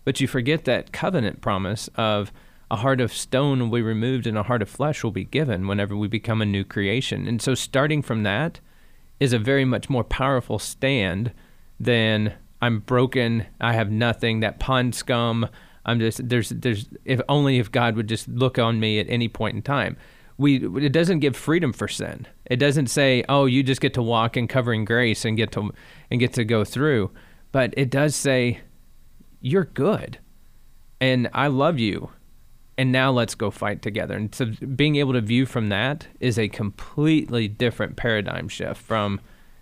but 0.05 0.21
you 0.21 0.27
forget 0.27 0.63
that 0.65 0.93
covenant 0.93 1.41
promise 1.41 1.89
of 1.95 2.31
a 2.69 2.77
heart 2.77 3.01
of 3.01 3.11
stone 3.11 3.59
will 3.59 3.79
be 3.79 3.81
removed 3.81 4.27
and 4.27 4.37
a 4.37 4.43
heart 4.43 4.61
of 4.61 4.69
flesh 4.69 5.03
will 5.03 5.11
be 5.11 5.25
given 5.25 5.67
whenever 5.67 5.97
we 5.97 6.07
become 6.07 6.41
a 6.41 6.45
new 6.45 6.63
creation. 6.63 7.27
And 7.27 7.41
so, 7.41 7.55
starting 7.55 8.03
from 8.03 8.21
that 8.23 8.59
is 9.19 9.33
a 9.33 9.39
very 9.39 9.65
much 9.65 9.89
more 9.89 10.03
powerful 10.03 10.59
stand 10.59 11.31
than 11.79 12.33
I'm 12.61 12.81
broken, 12.81 13.47
I 13.59 13.73
have 13.73 13.89
nothing, 13.89 14.41
that 14.41 14.59
pond 14.59 14.93
scum. 14.93 15.49
I'm 15.83 15.99
just 15.99 16.29
there's 16.29 16.49
there's 16.49 16.85
if 17.05 17.19
only 17.27 17.57
if 17.57 17.71
God 17.71 17.95
would 17.95 18.07
just 18.07 18.27
look 18.27 18.59
on 18.59 18.79
me 18.79 18.99
at 18.99 19.09
any 19.09 19.27
point 19.27 19.55
in 19.55 19.63
time. 19.63 19.97
We 20.37 20.65
it 20.85 20.93
doesn't 20.93 21.19
give 21.19 21.35
freedom 21.35 21.73
for 21.73 21.87
sin. 21.87 22.27
It 22.45 22.57
doesn't 22.57 22.87
say, 22.87 23.23
"Oh, 23.29 23.45
you 23.45 23.63
just 23.63 23.81
get 23.81 23.93
to 23.95 24.01
walk 24.01 24.37
in 24.37 24.47
covering 24.47 24.85
grace 24.85 25.25
and 25.25 25.37
get 25.37 25.51
to 25.53 25.71
and 26.09 26.19
get 26.19 26.33
to 26.33 26.43
go 26.43 26.63
through." 26.63 27.11
But 27.51 27.73
it 27.77 27.89
does 27.89 28.15
say, 28.15 28.61
"You're 29.41 29.65
good." 29.65 30.19
And 30.99 31.29
I 31.33 31.47
love 31.47 31.79
you 31.79 32.11
and 32.81 32.91
now 32.91 33.11
let's 33.11 33.35
go 33.35 33.51
fight 33.51 33.83
together. 33.83 34.15
And 34.15 34.33
so 34.33 34.45
being 34.75 34.95
able 34.95 35.13
to 35.13 35.21
view 35.21 35.45
from 35.45 35.69
that 35.69 36.07
is 36.19 36.39
a 36.39 36.47
completely 36.47 37.47
different 37.47 37.95
paradigm 37.95 38.47
shift 38.47 38.81
from 38.81 39.19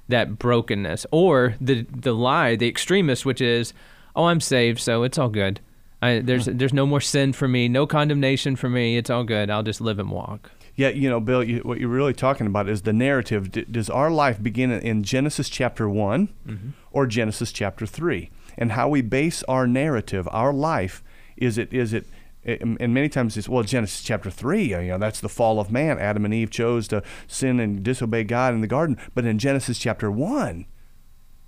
that 0.08 0.40
brokenness 0.40 1.06
or 1.12 1.56
the 1.60 1.86
the 1.90 2.14
lie, 2.14 2.56
the 2.56 2.70
extremist, 2.70 3.26
which 3.26 3.42
is, 3.42 3.74
oh, 4.16 4.26
I'm 4.26 4.40
saved, 4.40 4.80
so 4.80 5.04
it's 5.04 5.18
all 5.18 5.30
good. 5.30 5.60
I, 6.02 6.20
there's 6.20 6.46
there's 6.46 6.74
no 6.74 6.86
more 6.86 7.02
sin 7.02 7.34
for 7.34 7.48
me, 7.48 7.68
no 7.68 7.86
condemnation 7.86 8.56
for 8.56 8.70
me. 8.70 8.96
It's 8.96 9.10
all 9.10 9.26
good. 9.26 9.50
I'll 9.50 9.64
just 9.64 9.82
live 9.82 10.00
and 10.00 10.12
walk. 10.12 10.52
Yeah, 10.80 10.90
you 10.92 11.10
know, 11.10 11.20
Bill, 11.20 11.44
you, 11.44 11.60
what 11.60 11.78
you're 11.82 11.90
really 11.90 12.14
talking 12.14 12.48
about 12.48 12.70
is 12.70 12.84
the 12.84 12.94
narrative. 12.94 13.52
D- 13.52 13.66
does 13.70 13.90
our 13.90 14.10
life 14.10 14.42
begin 14.42 14.72
in 14.72 15.04
Genesis 15.04 15.50
chapter 15.50 15.90
one 15.90 16.30
mm-hmm. 16.48 16.70
or 16.94 17.06
Genesis 17.06 17.52
chapter 17.52 17.86
three? 17.86 18.32
And 18.58 18.72
how 18.72 18.88
we 18.88 19.02
base 19.02 19.44
our 19.44 19.68
narrative, 19.68 20.26
our 20.32 20.54
life, 20.54 21.04
is 21.36 21.58
it 21.58 21.74
is 21.74 21.92
it 21.92 22.08
and 22.46 22.94
many 22.94 23.10
times 23.10 23.36
it's 23.36 23.50
well 23.50 23.64
Genesis 23.64 24.02
chapter 24.02 24.30
three, 24.30 24.70
you 24.70 24.88
know, 24.88 24.98
that's 24.98 25.20
the 25.20 25.28
fall 25.28 25.60
of 25.60 25.70
man. 25.70 26.00
Adam 26.00 26.24
and 26.24 26.34
Eve 26.34 26.50
chose 26.50 26.88
to 26.88 27.04
sin 27.28 27.60
and 27.60 27.84
disobey 27.84 28.24
God 28.24 28.54
in 28.54 28.62
the 28.62 28.68
garden. 28.68 28.98
But 29.14 29.26
in 29.26 29.38
Genesis 29.38 29.80
chapter 29.80 30.10
one, 30.10 30.66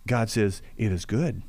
God 0.08 0.30
says 0.30 0.62
it 0.76 0.92
is 0.92 1.06
good. 1.06 1.42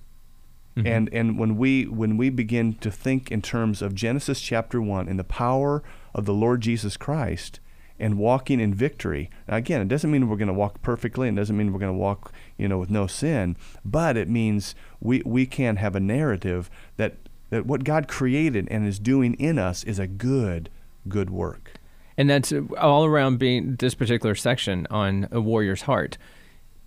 Mm-hmm. 0.76 0.86
And 0.86 1.08
and 1.12 1.36
when 1.36 1.56
we 1.56 1.86
when 1.86 2.16
we 2.16 2.30
begin 2.30 2.74
to 2.74 2.92
think 2.92 3.32
in 3.32 3.42
terms 3.42 3.82
of 3.82 3.92
Genesis 3.92 4.40
chapter 4.40 4.80
one 4.80 5.08
and 5.08 5.18
the 5.18 5.24
power 5.24 5.82
of 6.14 6.26
the 6.26 6.32
Lord 6.32 6.60
Jesus 6.60 6.96
Christ 6.96 7.58
and 8.02 8.18
walking 8.18 8.60
in 8.60 8.74
victory. 8.74 9.30
Now 9.48 9.56
again, 9.56 9.80
it 9.80 9.88
doesn't 9.88 10.10
mean 10.10 10.28
we're 10.28 10.36
going 10.36 10.48
to 10.48 10.54
walk 10.54 10.82
perfectly, 10.82 11.28
and 11.28 11.36
doesn't 11.36 11.56
mean 11.56 11.72
we're 11.72 11.78
going 11.78 11.92
to 11.92 11.98
walk, 11.98 12.32
you 12.58 12.68
know, 12.68 12.78
with 12.78 12.90
no 12.90 13.06
sin, 13.06 13.56
but 13.84 14.16
it 14.16 14.28
means 14.28 14.74
we 15.00 15.22
we 15.24 15.46
can 15.46 15.76
have 15.76 15.96
a 15.96 16.00
narrative 16.00 16.68
that 16.96 17.16
that 17.50 17.66
what 17.66 17.84
God 17.84 18.08
created 18.08 18.68
and 18.70 18.86
is 18.86 18.98
doing 18.98 19.34
in 19.34 19.58
us 19.58 19.84
is 19.84 19.98
a 19.98 20.06
good 20.06 20.68
good 21.08 21.30
work. 21.30 21.74
And 22.16 22.28
that's 22.28 22.52
uh, 22.52 22.62
all 22.78 23.04
around 23.04 23.38
being 23.38 23.76
this 23.76 23.94
particular 23.94 24.34
section 24.34 24.86
on 24.90 25.28
a 25.30 25.40
warrior's 25.40 25.82
heart. 25.82 26.18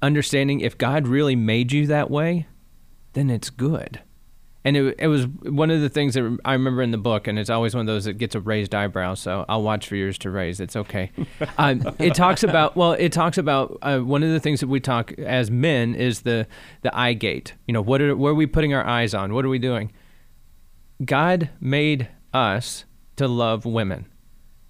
Understanding 0.01 0.60
if 0.60 0.77
God 0.77 1.07
really 1.07 1.36
made 1.36 1.72
you 1.72 1.88
that 1.88 2.12
way, 2.12 2.48
then 3.13 3.29
it's 3.29 3.50
good. 3.50 4.01
And 4.65 4.75
it, 4.75 4.95
it 4.98 5.07
was 5.07 5.27
one 5.27 5.69
of 5.69 5.79
the 5.81 5.89
things 5.89 6.15
that 6.15 6.39
I 6.43 6.53
remember 6.53 6.81
in 6.81 6.89
the 6.89 6.98
book, 6.98 7.27
and 7.27 7.38
it's 7.38 7.51
always 7.51 7.75
one 7.75 7.81
of 7.81 7.88
those 7.88 8.05
that 8.05 8.13
gets 8.13 8.34
a 8.34 8.39
raised 8.39 8.74
eyebrow. 8.74 9.13
So 9.13 9.45
I'll 9.48 9.62
watch 9.62 9.88
for 9.88 9.95
yours 9.95 10.17
to 10.19 10.31
raise. 10.31 10.60
It's 10.60 10.75
okay. 10.75 11.12
um, 11.60 11.95
it 12.00 12.15
talks 12.15 12.41
about 12.41 12.75
well, 12.75 12.93
it 12.93 13.12
talks 13.12 13.38
about 13.38 13.77
uh, 13.84 14.00
one 14.00 14.24
of 14.24 14.31
the 14.31 14.39
things 14.39 14.62
that 14.62 14.67
we 14.67 14.79
talk 14.79 15.13
as 15.19 15.51
men 15.51 15.93
is 15.93 16.22
the 16.22 16.48
the 16.81 16.98
eye 16.98 17.13
gate. 17.13 17.53
You 17.67 17.74
know, 17.74 17.81
what 17.81 18.01
are 18.01 18.15
what 18.15 18.29
are 18.29 18.36
we 18.36 18.48
putting 18.48 18.74
our 18.74 18.84
eyes 18.84 19.13
on? 19.13 19.34
What 19.36 19.45
are 19.45 19.50
we 19.50 19.60
doing? 19.60 19.93
God 21.03 21.50
made 21.62 22.10
us 22.34 22.86
to 23.17 23.27
love 23.27 23.65
women 23.65 24.07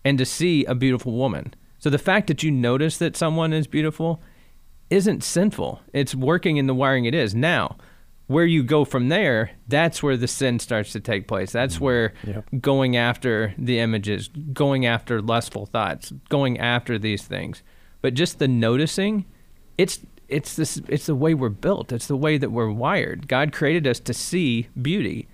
and 0.04 0.18
to 0.18 0.26
see 0.26 0.66
a 0.66 0.76
beautiful 0.76 1.14
woman. 1.14 1.54
So 1.80 1.90
the 1.90 1.98
fact 1.98 2.28
that 2.28 2.44
you 2.44 2.52
notice 2.52 2.98
that 2.98 3.16
someone 3.16 3.54
is 3.54 3.66
beautiful 3.66 4.22
isn't 4.90 5.24
sinful. 5.24 5.82
It's 5.94 6.14
working 6.14 6.58
in 6.58 6.68
the 6.68 6.74
wiring 6.74 7.06
it 7.06 7.16
is. 7.16 7.34
Now, 7.34 7.78
where 8.28 8.46
you 8.46 8.64
go 8.64 8.86
from 8.86 9.10
there, 9.10 9.52
that's 9.68 10.02
where 10.02 10.18
the 10.18 10.28
sin 10.28 10.60
starts 10.60 10.92
to 10.94 11.00
take 11.00 11.28
place. 11.28 11.52
That's 11.52 11.76
mm-hmm. 11.76 11.84
where 11.84 12.14
Yep. 12.26 12.50
going 12.60 12.98
after 12.98 13.54
the 13.58 13.80
images, 13.80 14.30
going 14.54 14.86
after 14.86 15.22
lustful 15.22 15.66
thoughts, 15.66 16.12
going 16.30 16.60
after 16.60 16.98
these 16.98 17.24
things. 17.24 17.62
But 18.02 18.14
just 18.14 18.40
the 18.40 18.48
noticing, 18.48 19.26
it's 19.78 20.00
it's 20.28 20.56
this 20.56 20.82
it's 20.88 21.06
the 21.06 21.16
way 21.16 21.34
we're 21.34 21.50
built. 21.50 21.92
It's 21.92 22.08
the 22.08 22.18
way 22.18 22.38
that 22.38 22.52
we're 22.52 22.72
wired. 22.72 23.28
God 23.28 23.52
created 23.54 23.86
us 23.88 24.00
to 24.02 24.14
see 24.14 24.70
beauty. 24.82 25.28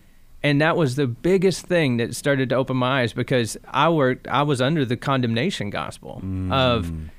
And 0.44 0.60
that 0.60 0.76
was 0.76 0.96
the 0.96 1.06
biggest 1.06 1.68
thing 1.68 1.98
that 1.98 2.16
started 2.16 2.50
to 2.50 2.56
open 2.56 2.78
my 2.78 3.02
eyes 3.02 3.14
because 3.14 3.58
I 3.68 3.90
worked 3.90 4.28
I 4.28 4.42
was 4.42 4.60
under 4.60 4.86
the 4.86 4.98
condemnation 4.98 5.70
gospel 5.70 6.18
of 6.52 6.88
mm. 6.88 7.10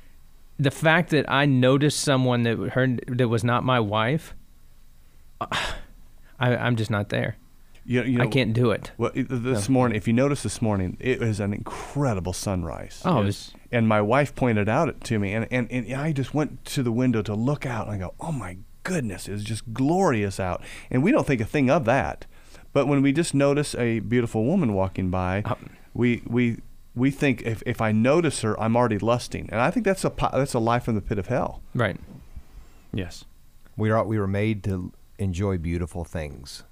the 0.59 0.71
fact 0.71 1.11
that 1.11 1.29
I 1.31 1.45
noticed 1.45 2.01
someone 2.01 2.43
that 2.43 2.57
heard 2.69 3.03
that 3.07 3.29
was 3.29 3.43
not 3.43 3.63
my 3.63 3.79
wife. 3.79 4.35
I, 6.39 6.55
I'm 6.55 6.75
just 6.75 6.91
not 6.91 7.09
there. 7.09 7.37
You, 7.85 8.01
you 8.03 8.17
know, 8.19 8.23
I 8.23 8.27
can't 8.27 8.53
do 8.53 8.71
it. 8.71 8.91
Well, 8.97 9.11
it- 9.13 9.27
this 9.29 9.67
morning, 9.67 9.97
if 9.97 10.07
you 10.07 10.13
notice 10.13 10.41
this 10.43 10.61
morning, 10.61 10.95
it 10.99 11.19
was 11.19 11.39
an 11.39 11.53
incredible 11.53 12.31
sunrise. 12.33 13.01
Oh, 13.03 13.21
it 13.21 13.25
was- 13.25 13.53
and 13.71 13.87
my 13.87 14.01
wife 14.01 14.35
pointed 14.35 14.69
out 14.69 14.87
it 14.87 15.03
to 15.05 15.19
me, 15.19 15.33
and, 15.33 15.47
and, 15.51 15.69
and 15.71 15.91
I 15.93 16.11
just 16.13 16.33
went 16.33 16.63
to 16.65 16.83
the 16.83 16.91
window 16.91 17.21
to 17.23 17.33
look 17.33 17.65
out, 17.65 17.87
and 17.87 17.95
I 17.95 17.97
go, 17.99 18.13
oh 18.19 18.31
my 18.31 18.57
goodness, 18.83 19.27
it's 19.27 19.43
just 19.43 19.73
glorious 19.73 20.39
out. 20.39 20.61
And 20.91 21.03
we 21.03 21.11
don't 21.11 21.25
think 21.27 21.41
a 21.41 21.45
thing 21.45 21.69
of 21.69 21.85
that. 21.85 22.25
But 22.71 22.87
when 22.87 23.01
we 23.01 23.11
just 23.11 23.33
notice 23.33 23.75
a 23.75 23.99
beautiful 23.99 24.45
woman 24.45 24.73
walking 24.73 25.09
by, 25.09 25.41
Uh, 25.45 25.55
we, 25.93 26.21
we, 26.25 26.59
we 26.95 27.11
think 27.11 27.41
if, 27.43 27.61
if 27.65 27.81
I 27.81 27.91
notice 27.91 28.41
her, 28.41 28.59
I'm 28.59 28.75
already 28.75 28.97
lusting. 28.99 29.49
And 29.51 29.59
I 29.59 29.69
think 29.71 29.85
that's 29.85 30.03
a, 30.05 30.09
po- 30.09 30.29
that's 30.33 30.53
a 30.53 30.59
life 30.59 30.83
from 30.85 30.95
the 30.95 31.01
pit 31.01 31.19
of 31.19 31.27
hell. 31.27 31.61
Right. 31.75 31.97
Yes. 32.93 33.25
We 33.77 33.89
are 33.91 34.03
we 34.05 34.19
were 34.19 34.27
made 34.27 34.63
to 34.65 34.91
enjoy 35.19 35.57
beautiful 35.57 36.03
things 36.03 36.63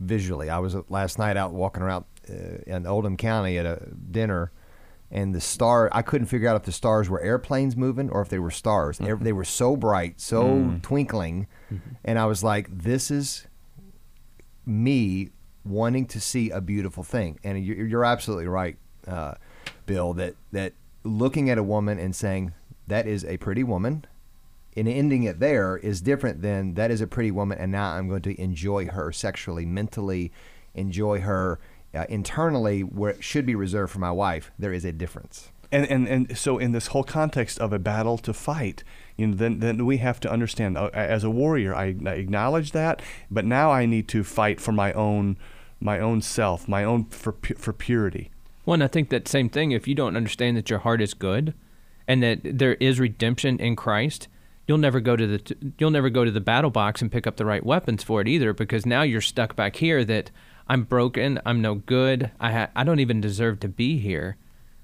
visually. 0.00 0.50
I 0.50 0.58
was 0.58 0.74
uh, 0.74 0.82
last 0.88 1.18
night 1.18 1.36
out 1.36 1.52
walking 1.52 1.82
around 1.82 2.04
uh, 2.28 2.58
in 2.66 2.86
Oldham 2.86 3.16
County 3.16 3.56
at 3.58 3.66
a 3.66 3.88
dinner, 4.10 4.52
and 5.10 5.34
the 5.34 5.40
star 5.40 5.88
I 5.92 6.02
couldn't 6.02 6.26
figure 6.26 6.48
out 6.48 6.56
if 6.56 6.62
the 6.64 6.72
stars 6.72 7.08
were 7.08 7.20
airplanes 7.20 7.76
moving 7.76 8.10
or 8.10 8.20
if 8.22 8.28
they 8.28 8.38
were 8.38 8.50
stars. 8.50 9.00
Ev- 9.00 9.22
They 9.24 9.32
were 9.32 9.44
so 9.44 9.76
bright, 9.76 10.20
so 10.20 10.78
twinkling, 10.82 11.46
and 12.04 12.18
I 12.18 12.26
was 12.26 12.42
like, 12.44 12.68
"This 12.76 13.10
is 13.10 13.46
me 14.64 15.30
wanting 15.64 16.06
to 16.06 16.20
see 16.20 16.50
a 16.50 16.60
beautiful 16.60 17.02
thing." 17.02 17.38
And 17.44 17.64
you're, 17.64 17.86
you're 17.86 18.04
absolutely 18.04 18.48
right, 18.48 18.76
uh, 19.06 19.34
Bill. 19.86 20.12
That 20.14 20.34
that 20.52 20.72
looking 21.04 21.50
at 21.50 21.58
a 21.58 21.62
woman 21.62 21.98
and 21.98 22.14
saying 22.14 22.52
that 22.88 23.06
is 23.06 23.24
a 23.24 23.36
pretty 23.38 23.62
woman 23.64 24.04
and 24.76 24.88
ending 24.88 25.22
it 25.22 25.40
there 25.40 25.78
is 25.78 26.00
different 26.00 26.42
than 26.42 26.74
that 26.74 26.90
is 26.90 27.00
a 27.00 27.06
pretty 27.06 27.30
woman 27.30 27.58
and 27.58 27.72
now 27.72 27.92
I'm 27.92 28.08
going 28.08 28.22
to 28.22 28.40
enjoy 28.40 28.86
her 28.88 29.10
sexually, 29.12 29.64
mentally, 29.64 30.32
enjoy 30.74 31.20
her 31.20 31.58
uh, 31.94 32.04
internally 32.08 32.82
where 32.82 33.10
it 33.10 33.24
should 33.24 33.46
be 33.46 33.54
reserved 33.54 33.92
for 33.92 33.98
my 33.98 34.10
wife. 34.10 34.50
There 34.58 34.72
is 34.72 34.84
a 34.84 34.92
difference. 34.92 35.50
And, 35.72 35.90
and 35.90 36.06
and 36.06 36.38
so 36.38 36.58
in 36.58 36.72
this 36.72 36.88
whole 36.88 37.02
context 37.02 37.58
of 37.58 37.72
a 37.72 37.78
battle 37.78 38.18
to 38.18 38.32
fight, 38.32 38.84
you 39.16 39.26
know, 39.26 39.34
then 39.34 39.58
then 39.58 39.84
we 39.84 39.96
have 39.96 40.20
to 40.20 40.30
understand 40.30 40.78
uh, 40.78 40.90
as 40.92 41.24
a 41.24 41.30
warrior, 41.30 41.74
I, 41.74 41.96
I 42.06 42.10
acknowledge 42.10 42.70
that, 42.72 43.02
but 43.30 43.44
now 43.44 43.72
I 43.72 43.84
need 43.84 44.06
to 44.08 44.22
fight 44.22 44.60
for 44.60 44.72
my 44.72 44.92
own 44.92 45.36
my 45.80 45.98
own 45.98 46.22
self, 46.22 46.68
my 46.68 46.84
own 46.84 47.06
for 47.06 47.34
for 47.56 47.72
purity. 47.72 48.30
One, 48.64 48.80
I 48.80 48.86
think 48.86 49.08
that 49.10 49.26
same 49.26 49.48
thing. 49.48 49.72
If 49.72 49.88
you 49.88 49.94
don't 49.94 50.16
understand 50.16 50.56
that 50.56 50.70
your 50.70 50.80
heart 50.80 51.00
is 51.00 51.14
good, 51.14 51.52
and 52.06 52.22
that 52.22 52.40
there 52.44 52.74
is 52.74 53.00
redemption 53.00 53.58
in 53.58 53.74
Christ, 53.74 54.28
you'll 54.66 54.78
never 54.78 55.00
go 55.00 55.16
to 55.16 55.26
the 55.26 55.56
you'll 55.78 55.90
never 55.90 56.10
go 56.10 56.24
to 56.24 56.30
the 56.30 56.40
battle 56.40 56.70
box 56.70 57.02
and 57.02 57.10
pick 57.10 57.26
up 57.26 57.36
the 57.36 57.44
right 57.44 57.64
weapons 57.64 58.02
for 58.02 58.20
it 58.20 58.28
either. 58.28 58.52
Because 58.52 58.86
now 58.86 59.02
you're 59.02 59.20
stuck 59.20 59.56
back 59.56 59.76
here. 59.76 60.04
That 60.04 60.30
I'm 60.68 60.84
broken. 60.84 61.40
I'm 61.46 61.62
no 61.62 61.76
good. 61.76 62.30
I 62.40 62.52
ha- 62.52 62.70
I 62.74 62.84
don't 62.84 63.00
even 63.00 63.20
deserve 63.20 63.60
to 63.60 63.68
be 63.68 63.98
here, 63.98 64.36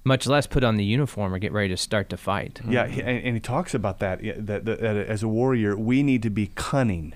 much 0.04 0.26
less 0.26 0.46
put 0.46 0.64
on 0.64 0.76
the 0.76 0.84
uniform 0.84 1.34
or 1.34 1.38
get 1.38 1.52
ready 1.52 1.68
to 1.70 1.76
start 1.76 2.08
to 2.10 2.16
fight. 2.16 2.60
Yeah, 2.68 2.84
and, 2.84 3.26
and 3.26 3.34
he 3.34 3.40
talks 3.40 3.74
about 3.74 3.98
that, 3.98 4.20
that, 4.22 4.64
that 4.64 4.80
that 4.80 4.96
as 4.96 5.22
a 5.22 5.28
warrior, 5.28 5.76
we 5.76 6.02
need 6.02 6.22
to 6.22 6.30
be 6.30 6.50
cunning, 6.54 7.14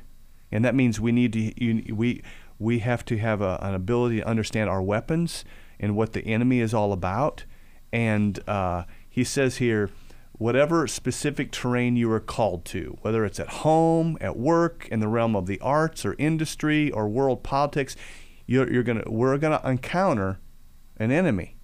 and 0.50 0.64
that 0.64 0.74
means 0.74 1.00
we 1.00 1.12
need 1.12 1.32
to 1.34 1.64
you, 1.64 1.94
we 1.94 2.22
we 2.58 2.80
have 2.80 3.04
to 3.04 3.18
have 3.18 3.40
a, 3.40 3.58
an 3.62 3.74
ability 3.74 4.18
to 4.20 4.26
understand 4.26 4.70
our 4.70 4.82
weapons 4.82 5.44
and 5.78 5.94
what 5.94 6.12
the 6.12 6.24
enemy 6.26 6.60
is 6.60 6.72
all 6.72 6.92
about. 6.92 7.44
And 7.92 8.40
uh, 8.48 8.84
he 9.08 9.24
says 9.24 9.58
here, 9.58 9.90
whatever 10.38 10.86
specific 10.86 11.50
terrain 11.50 11.96
you 11.96 12.10
are 12.12 12.20
called 12.20 12.64
to, 12.66 12.98
whether 13.02 13.24
it's 13.24 13.40
at 13.40 13.48
home, 13.48 14.18
at 14.20 14.36
work, 14.36 14.86
in 14.90 15.00
the 15.00 15.08
realm 15.08 15.34
of 15.34 15.46
the 15.46 15.58
arts 15.60 16.04
or 16.04 16.14
industry 16.18 16.90
or 16.90 17.08
world 17.08 17.42
politics, 17.42 17.96
you're, 18.46 18.70
you're 18.72 18.82
gonna 18.82 19.04
we're 19.06 19.36
gonna 19.38 19.60
encounter 19.64 20.38
an 20.98 21.10
enemy 21.10 21.56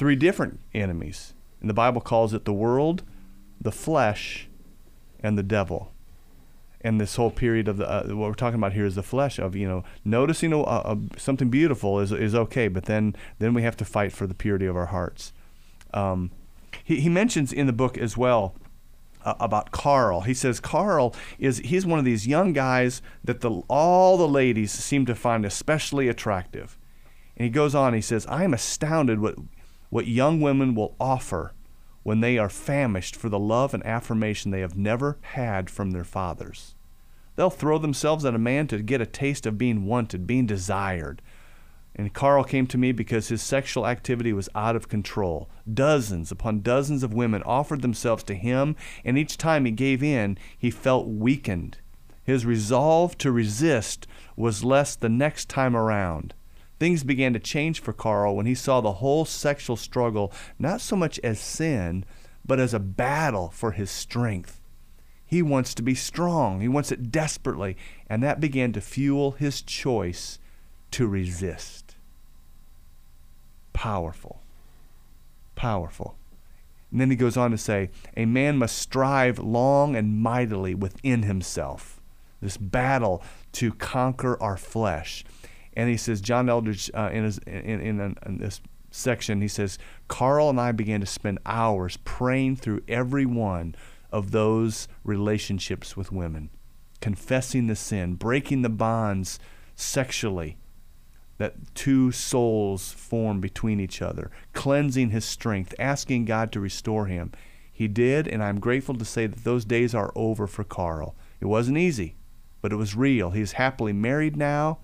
three 0.00 0.16
different 0.16 0.60
enemies. 0.72 1.34
And 1.60 1.68
the 1.68 1.74
Bible 1.74 2.00
calls 2.00 2.32
it 2.32 2.46
the 2.46 2.54
world, 2.54 3.02
the 3.60 3.70
flesh, 3.70 4.48
and 5.22 5.36
the 5.36 5.42
devil. 5.42 5.92
And 6.80 6.98
this 6.98 7.16
whole 7.16 7.30
period 7.30 7.68
of 7.68 7.76
the 7.76 7.86
uh, 7.86 8.04
what 8.04 8.28
we're 8.28 8.32
talking 8.32 8.58
about 8.58 8.72
here 8.72 8.86
is 8.86 8.94
the 8.94 9.02
flesh 9.02 9.38
of 9.38 9.54
you 9.54 9.68
know 9.68 9.84
noticing 10.02 10.54
a, 10.54 10.60
a, 10.60 10.98
something 11.18 11.50
beautiful 11.50 12.00
is 12.00 12.12
is 12.12 12.34
okay, 12.34 12.68
but 12.68 12.86
then 12.86 13.14
then 13.38 13.52
we 13.52 13.60
have 13.62 13.76
to 13.76 13.84
fight 13.84 14.12
for 14.12 14.26
the 14.26 14.32
purity 14.32 14.64
of 14.64 14.74
our 14.74 14.86
hearts. 14.86 15.34
Um, 15.92 16.30
he, 16.84 17.00
he 17.00 17.08
mentions 17.08 17.52
in 17.52 17.66
the 17.66 17.72
book 17.72 17.98
as 17.98 18.16
well 18.16 18.54
uh, 19.24 19.34
about 19.40 19.70
Carl. 19.70 20.22
He 20.22 20.34
says 20.34 20.60
Carl 20.60 21.14
is 21.38 21.58
he's 21.58 21.86
one 21.86 21.98
of 21.98 22.04
these 22.04 22.26
young 22.26 22.52
guys 22.52 23.02
that 23.22 23.40
the 23.40 23.50
all 23.68 24.16
the 24.16 24.28
ladies 24.28 24.72
seem 24.72 25.06
to 25.06 25.14
find 25.14 25.44
especially 25.44 26.08
attractive. 26.08 26.78
And 27.36 27.44
he 27.44 27.50
goes 27.50 27.74
on. 27.74 27.94
He 27.94 28.00
says, 28.00 28.26
"I 28.26 28.44
am 28.44 28.54
astounded 28.54 29.20
what 29.20 29.36
what 29.88 30.06
young 30.06 30.40
women 30.40 30.74
will 30.74 30.94
offer 31.00 31.52
when 32.02 32.20
they 32.20 32.38
are 32.38 32.48
famished 32.48 33.14
for 33.16 33.28
the 33.28 33.38
love 33.38 33.74
and 33.74 33.84
affirmation 33.84 34.50
they 34.50 34.60
have 34.60 34.76
never 34.76 35.18
had 35.22 35.68
from 35.68 35.90
their 35.90 36.04
fathers. 36.04 36.74
They'll 37.36 37.50
throw 37.50 37.78
themselves 37.78 38.24
at 38.24 38.34
a 38.34 38.38
man 38.38 38.66
to 38.68 38.82
get 38.82 39.00
a 39.00 39.06
taste 39.06 39.46
of 39.46 39.58
being 39.58 39.86
wanted, 39.86 40.26
being 40.26 40.46
desired." 40.46 41.22
And 42.00 42.14
Carl 42.14 42.44
came 42.44 42.66
to 42.68 42.78
me 42.78 42.92
because 42.92 43.28
his 43.28 43.42
sexual 43.42 43.86
activity 43.86 44.32
was 44.32 44.48
out 44.54 44.74
of 44.74 44.88
control. 44.88 45.50
Dozens 45.70 46.32
upon 46.32 46.62
dozens 46.62 47.02
of 47.02 47.12
women 47.12 47.42
offered 47.42 47.82
themselves 47.82 48.24
to 48.24 48.34
him, 48.34 48.74
and 49.04 49.18
each 49.18 49.36
time 49.36 49.66
he 49.66 49.70
gave 49.70 50.02
in, 50.02 50.38
he 50.56 50.70
felt 50.70 51.06
weakened. 51.06 51.76
His 52.24 52.46
resolve 52.46 53.18
to 53.18 53.30
resist 53.30 54.06
was 54.34 54.64
less 54.64 54.96
the 54.96 55.10
next 55.10 55.50
time 55.50 55.76
around. 55.76 56.32
Things 56.78 57.04
began 57.04 57.34
to 57.34 57.38
change 57.38 57.80
for 57.80 57.92
Carl 57.92 58.34
when 58.34 58.46
he 58.46 58.54
saw 58.54 58.80
the 58.80 58.94
whole 58.94 59.26
sexual 59.26 59.76
struggle 59.76 60.32
not 60.58 60.80
so 60.80 60.96
much 60.96 61.18
as 61.18 61.38
sin, 61.38 62.06
but 62.46 62.58
as 62.58 62.72
a 62.72 62.80
battle 62.80 63.50
for 63.50 63.72
his 63.72 63.90
strength. 63.90 64.62
He 65.26 65.42
wants 65.42 65.74
to 65.74 65.82
be 65.82 65.94
strong, 65.94 66.62
he 66.62 66.68
wants 66.68 66.90
it 66.90 67.12
desperately, 67.12 67.76
and 68.08 68.22
that 68.22 68.40
began 68.40 68.72
to 68.72 68.80
fuel 68.80 69.32
his 69.32 69.60
choice 69.60 70.38
to 70.92 71.06
resist. 71.06 71.79
Powerful. 73.80 74.42
Powerful. 75.54 76.18
And 76.90 77.00
then 77.00 77.08
he 77.08 77.16
goes 77.16 77.38
on 77.38 77.50
to 77.50 77.56
say, 77.56 77.88
A 78.14 78.26
man 78.26 78.58
must 78.58 78.76
strive 78.76 79.38
long 79.38 79.96
and 79.96 80.20
mightily 80.20 80.74
within 80.74 81.22
himself. 81.22 81.98
This 82.42 82.58
battle 82.58 83.22
to 83.52 83.72
conquer 83.72 84.36
our 84.42 84.58
flesh. 84.58 85.24
And 85.72 85.88
he 85.88 85.96
says, 85.96 86.20
John 86.20 86.50
Eldredge, 86.50 86.90
uh, 86.92 87.08
in, 87.10 87.24
his, 87.24 87.38
in, 87.38 87.80
in, 87.80 88.16
in 88.26 88.36
this 88.36 88.60
section, 88.90 89.40
he 89.40 89.48
says, 89.48 89.78
Carl 90.08 90.50
and 90.50 90.60
I 90.60 90.72
began 90.72 91.00
to 91.00 91.06
spend 91.06 91.38
hours 91.46 91.96
praying 92.04 92.56
through 92.56 92.82
every 92.86 93.24
one 93.24 93.74
of 94.12 94.30
those 94.30 94.88
relationships 95.04 95.96
with 95.96 96.12
women, 96.12 96.50
confessing 97.00 97.66
the 97.66 97.76
sin, 97.76 98.16
breaking 98.16 98.60
the 98.60 98.68
bonds 98.68 99.38
sexually 99.74 100.58
that 101.40 101.74
two 101.74 102.12
souls 102.12 102.92
form 102.92 103.40
between 103.40 103.80
each 103.80 104.02
other, 104.02 104.30
cleansing 104.52 105.08
his 105.08 105.24
strength, 105.24 105.74
asking 105.78 106.26
God 106.26 106.52
to 106.52 106.60
restore 106.60 107.06
him. 107.06 107.32
He 107.72 107.88
did, 107.88 108.28
and 108.28 108.42
I'm 108.42 108.60
grateful 108.60 108.94
to 108.94 109.06
say 109.06 109.26
that 109.26 109.42
those 109.42 109.64
days 109.64 109.94
are 109.94 110.12
over 110.14 110.46
for 110.46 110.64
Carl. 110.64 111.16
It 111.40 111.46
wasn't 111.46 111.78
easy, 111.78 112.14
but 112.60 112.72
it 112.74 112.76
was 112.76 112.94
real. 112.94 113.30
He 113.30 113.40
is 113.40 113.52
happily 113.52 113.94
married 113.94 114.36
now, 114.36 114.80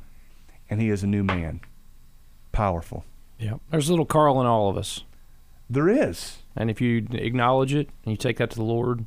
and 0.71 0.81
he 0.81 0.89
is 0.89 1.03
a 1.03 1.07
new 1.07 1.23
man. 1.23 1.61
Powerful. 2.53 3.05
Yeah. 3.39 3.57
There's 3.71 3.91
a 3.91 3.93
little 3.93 4.07
Carl 4.07 4.41
in 4.41 4.47
all 4.47 4.71
of 4.71 4.79
us. 4.79 5.05
There 5.69 5.91
is. 5.91 6.39
And 6.57 6.71
if 6.71 6.81
you 6.81 7.07
acknowledge 7.13 7.75
it 7.75 7.91
and 8.03 8.13
you 8.13 8.17
take 8.17 8.39
that 8.39 8.49
to 8.53 8.57
the 8.57 8.65
Lord 8.65 9.05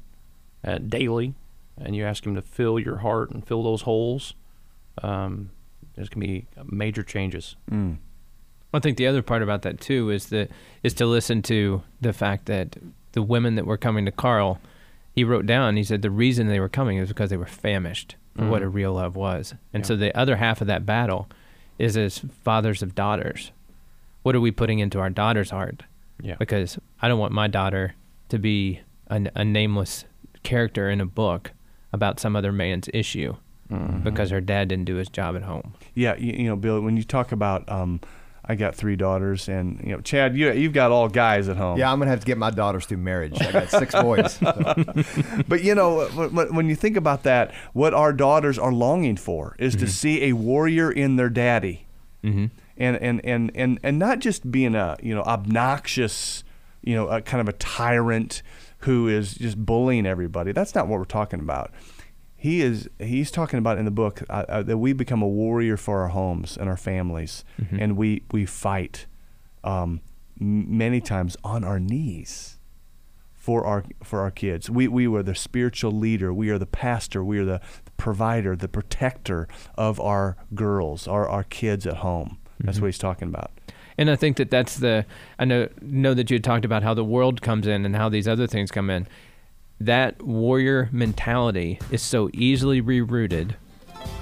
uh, 0.64 0.78
daily 0.78 1.34
and 1.82 1.96
you 1.96 2.06
ask 2.06 2.28
Him 2.28 2.36
to 2.36 2.44
fill 2.44 2.78
your 2.78 2.98
heart 2.98 3.32
and 3.32 3.44
fill 3.44 3.64
those 3.64 3.82
holes, 3.82 4.36
um, 5.02 5.50
there's 6.00 6.08
going 6.08 6.22
to 6.22 6.28
be 6.28 6.48
major 6.64 7.04
changes. 7.04 7.58
Mm. 7.70 7.98
I 8.74 8.80
think 8.80 8.96
the 8.96 9.08
other 9.08 9.22
part 9.22 9.42
about 9.44 9.64
that 9.64 9.82
too 9.82 10.10
is 10.12 10.28
that 10.28 10.50
is 10.82 10.94
to 10.94 11.06
listen 11.06 11.42
to 11.44 11.84
the 12.00 12.14
fact 12.14 12.46
that 12.46 12.78
the 13.12 13.22
women 13.22 13.56
that 13.56 13.66
were 13.66 13.76
coming 13.78 14.06
to 14.06 14.12
Carl, 14.12 14.62
he 15.14 15.26
wrote 15.26 15.46
down. 15.46 15.76
He 15.76 15.84
said 15.84 16.02
the 16.02 16.10
reason 16.10 16.48
they 16.48 16.62
were 16.62 16.70
coming 16.70 16.98
is 17.00 17.10
because 17.10 17.30
they 17.32 17.36
were 17.38 17.46
famished 17.46 18.16
for 18.38 18.48
what 18.48 18.62
Mhm. 18.62 18.66
a 18.66 18.70
real 18.70 18.94
love 18.94 19.18
was, 19.18 19.56
and 19.74 19.84
Yeah. 19.84 19.88
so 19.88 19.96
the 19.98 20.18
other 20.18 20.38
half 20.38 20.62
of 20.62 20.68
that 20.68 20.86
battle 20.86 21.28
is 21.78 21.98
as 21.98 22.20
fathers 22.44 22.82
of 22.82 22.96
daughters. 22.96 23.52
What 24.24 24.36
are 24.36 24.40
we 24.42 24.52
putting 24.52 24.80
into 24.80 25.00
our 25.00 25.10
daughter's 25.10 25.50
heart? 25.50 25.84
Yeah. 26.22 26.36
Because 26.40 26.80
I 27.02 27.10
don't 27.10 27.20
want 27.20 27.34
my 27.34 27.48
daughter 27.48 27.96
to 28.30 28.40
be 28.40 28.80
a, 29.10 29.26
a 29.36 29.44
nameless 29.44 30.06
character 30.44 30.90
in 30.90 31.02
a 31.02 31.06
book 31.06 31.52
about 31.92 32.22
some 32.22 32.38
other 32.38 32.54
man's 32.54 32.88
issue 32.94 33.36
Mhm. 33.72 34.04
because 34.04 34.32
her 34.32 34.42
dad 34.42 34.68
didn't 34.70 34.86
do 34.86 34.96
his 34.96 35.10
job 35.10 35.36
at 35.36 35.44
home. 35.44 35.74
Yeah, 35.94 36.16
you, 36.18 36.34
you 36.34 36.48
know, 36.50 36.56
Bill, 36.56 36.82
when 36.82 36.98
you 36.98 37.04
talk 37.04 37.32
about, 37.32 37.70
um, 37.72 38.00
I 38.44 38.56
got 38.56 38.74
three 38.74 38.96
daughters, 38.96 39.48
and 39.48 39.80
you 39.84 39.92
know, 39.92 40.02
Chad, 40.02 40.36
you 40.36 40.52
you've 40.54 40.74
got 40.74 40.92
all 40.92 41.08
guys 41.08 41.48
at 41.50 41.58
home. 41.58 41.78
Yeah, 41.78 41.92
I'm 41.92 42.00
gonna 42.00 42.10
have 42.10 42.22
to 42.22 42.26
get 42.26 42.38
my 42.40 42.50
daughters 42.50 42.88
through 42.88 42.98
marriage. 42.98 43.40
I 43.40 43.52
got 43.52 43.70
six 43.70 43.94
boys. 43.94 44.34
so. 44.34 44.74
But 45.48 45.64
you 45.64 45.76
know, 45.76 46.08
when- 46.16 46.34
when, 46.34 46.56
when 46.56 46.70
you 46.70 46.76
think 46.76 46.98
about 46.98 47.22
that, 47.24 47.54
what 47.74 47.94
our 47.94 48.12
daughters 48.12 48.58
are 48.58 48.72
longing 48.74 49.18
for 49.18 49.56
is 49.60 49.76
to 49.76 49.88
see 49.88 50.24
a 50.24 50.34
warrior 50.34 50.92
in 50.92 51.16
their 51.16 51.30
daddy, 51.30 51.86
Mm-hmm. 52.24 52.46
and 52.78 52.98
and 52.98 53.22
and 53.24 53.52
and 53.54 53.80
and 53.84 54.00
not 54.00 54.18
just 54.20 54.50
being 54.52 54.74
a 54.74 54.98
you 55.04 55.14
know 55.14 55.22
obnoxious, 55.22 56.44
you 56.82 56.96
know, 56.96 57.08
a 57.08 57.22
kind 57.22 57.42
of 57.42 57.48
a 57.48 57.54
tyrant 57.58 58.42
who 58.80 59.08
is 59.08 59.36
just 59.36 59.64
bullying 59.64 60.06
everybody. 60.08 60.54
That's 60.54 60.74
not 60.74 60.88
what 60.88 60.98
we're 61.00 61.06
talking 61.06 61.40
about. 61.40 61.72
He 62.42 62.62
is 62.62 62.90
he's 63.00 63.32
talking 63.32 63.60
about 63.60 63.78
in 63.78 63.86
the 63.86 63.92
book 63.92 64.24
uh, 64.30 64.46
uh, 64.48 64.64
that 64.64 64.78
we 64.78 64.94
become 64.94 65.22
a 65.22 65.28
warrior 65.28 65.76
for 65.76 66.00
our 66.02 66.08
homes 66.08 66.58
and 66.58 66.70
our 66.70 66.78
families, 66.78 67.44
and 67.78 67.98
we 67.98 68.24
we 68.32 68.46
fight 68.46 69.08
um, 69.64 70.00
m- 70.40 70.78
many 70.78 71.02
times 71.02 71.36
on 71.44 71.66
our 71.66 71.80
knees 71.82 72.58
for 73.34 73.66
our 73.66 73.84
for 74.04 74.22
our 74.22 74.32
kids. 74.32 74.70
We 74.70 74.88
we 74.88 75.06
were 75.06 75.22
the 75.22 75.36
spiritual 75.36 75.92
leader. 75.92 76.34
We 76.34 76.50
are 76.50 76.58
the 76.58 76.66
pastor. 76.66 77.26
We 77.26 77.40
are 77.40 77.46
the, 77.46 77.62
provider, 77.98 78.56
the 78.56 78.70
protector 78.70 79.48
of 79.76 80.00
our 80.00 80.38
girls, 80.56 81.08
our 81.10 81.28
our 81.28 81.44
kids 81.44 81.86
at 81.86 81.98
home. 81.98 82.38
That's 82.62 82.80
what 82.80 82.88
he's 82.88 82.98
talking 82.98 83.28
about. 83.28 83.52
And 83.98 84.10
I 84.10 84.16
think 84.16 84.38
that 84.38 84.50
that's 84.50 84.78
the 84.78 85.06
I 85.38 85.46
know 85.46 85.68
know 85.82 86.14
that 86.14 86.30
you 86.30 86.36
had 86.36 86.44
talked 86.44 86.64
about 86.64 86.84
how 86.84 86.94
the 86.94 87.04
world 87.04 87.42
comes 87.42 87.68
in 87.68 87.86
and 87.86 87.96
how 87.98 88.08
these 88.08 88.28
other 88.30 88.48
things 88.48 88.72
come 88.72 88.90
in. 88.90 89.08
That 89.82 90.22
warrior 90.22 90.90
mentality 90.92 91.80
is 91.90 92.02
so 92.02 92.30
easily 92.34 92.82
rerouted 92.82 93.56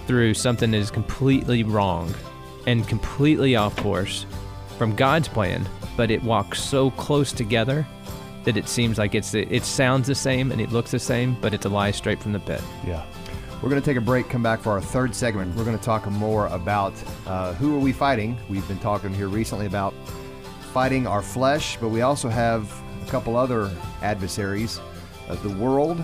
through 0.06 0.36
something 0.36 0.70
that 0.70 0.78
is 0.78 0.92
completely 0.92 1.64
wrong 1.64 2.14
and 2.68 2.88
completely 2.88 3.56
off 3.56 3.76
course 3.78 4.28
from 4.78 4.96
God's 4.96 5.28
plan, 5.28 5.68
but 5.96 6.12
it 6.12 6.22
walks 6.22 6.62
so 6.62 6.92
close 6.92 7.32
together 7.32 7.88
that 8.44 8.56
it 8.56 8.70
seems 8.70 9.00
like 9.00 9.16
it's 9.16 9.34
it 9.34 9.64
sounds 9.64 10.08
the 10.08 10.16
same 10.16 10.52
and 10.52 10.62
it 10.62 10.72
looks 10.72 10.92
the 10.92 11.00
same, 11.00 11.36
but 11.42 11.56
it's 11.56 11.66
a 11.66 11.70
lie 11.70 11.92
straight 11.92 12.22
from 12.22 12.34
the 12.34 12.40
pit. 12.40 12.62
Yeah. 12.86 13.04
We're 13.64 13.70
going 13.70 13.82
to 13.82 13.86
take 13.86 13.98
a 13.98 14.02
break, 14.02 14.30
come 14.30 14.44
back 14.44 14.60
for 14.62 14.74
our 14.74 14.82
third 14.82 15.16
segment. 15.16 15.56
We're 15.56 15.66
going 15.66 15.78
to 15.78 15.84
talk 15.84 16.06
more 16.12 16.46
about 16.48 16.94
uh, 17.26 17.56
who 17.56 17.76
are 17.76 17.80
we 17.80 17.92
fighting. 17.92 18.38
We've 18.48 18.68
been 18.68 18.78
talking 18.78 19.12
here 19.12 19.28
recently 19.28 19.66
about 19.66 19.96
fighting 20.72 21.08
our 21.08 21.24
flesh, 21.24 21.78
but 21.82 21.90
we 21.90 22.02
also 22.02 22.30
have 22.30 22.72
a 23.02 23.10
couple 23.10 23.36
other 23.36 23.72
adversaries 24.04 24.80
of 25.28 25.42
the 25.44 25.50
world 25.50 26.04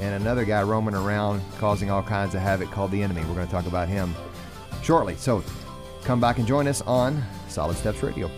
and 0.00 0.14
another 0.14 0.44
guy 0.44 0.62
roaming 0.62 0.94
around 0.94 1.40
causing 1.58 1.90
all 1.90 2.02
kinds 2.02 2.34
of 2.34 2.40
havoc 2.40 2.70
called 2.70 2.90
the 2.90 3.02
enemy. 3.02 3.22
We're 3.22 3.34
going 3.34 3.46
to 3.46 3.52
talk 3.52 3.66
about 3.66 3.88
him 3.88 4.14
shortly. 4.82 5.16
So 5.16 5.42
come 6.02 6.20
back 6.20 6.38
and 6.38 6.46
join 6.46 6.68
us 6.68 6.82
on 6.82 7.22
Solid 7.48 7.76
Steps 7.76 8.02
Radio. 8.02 8.30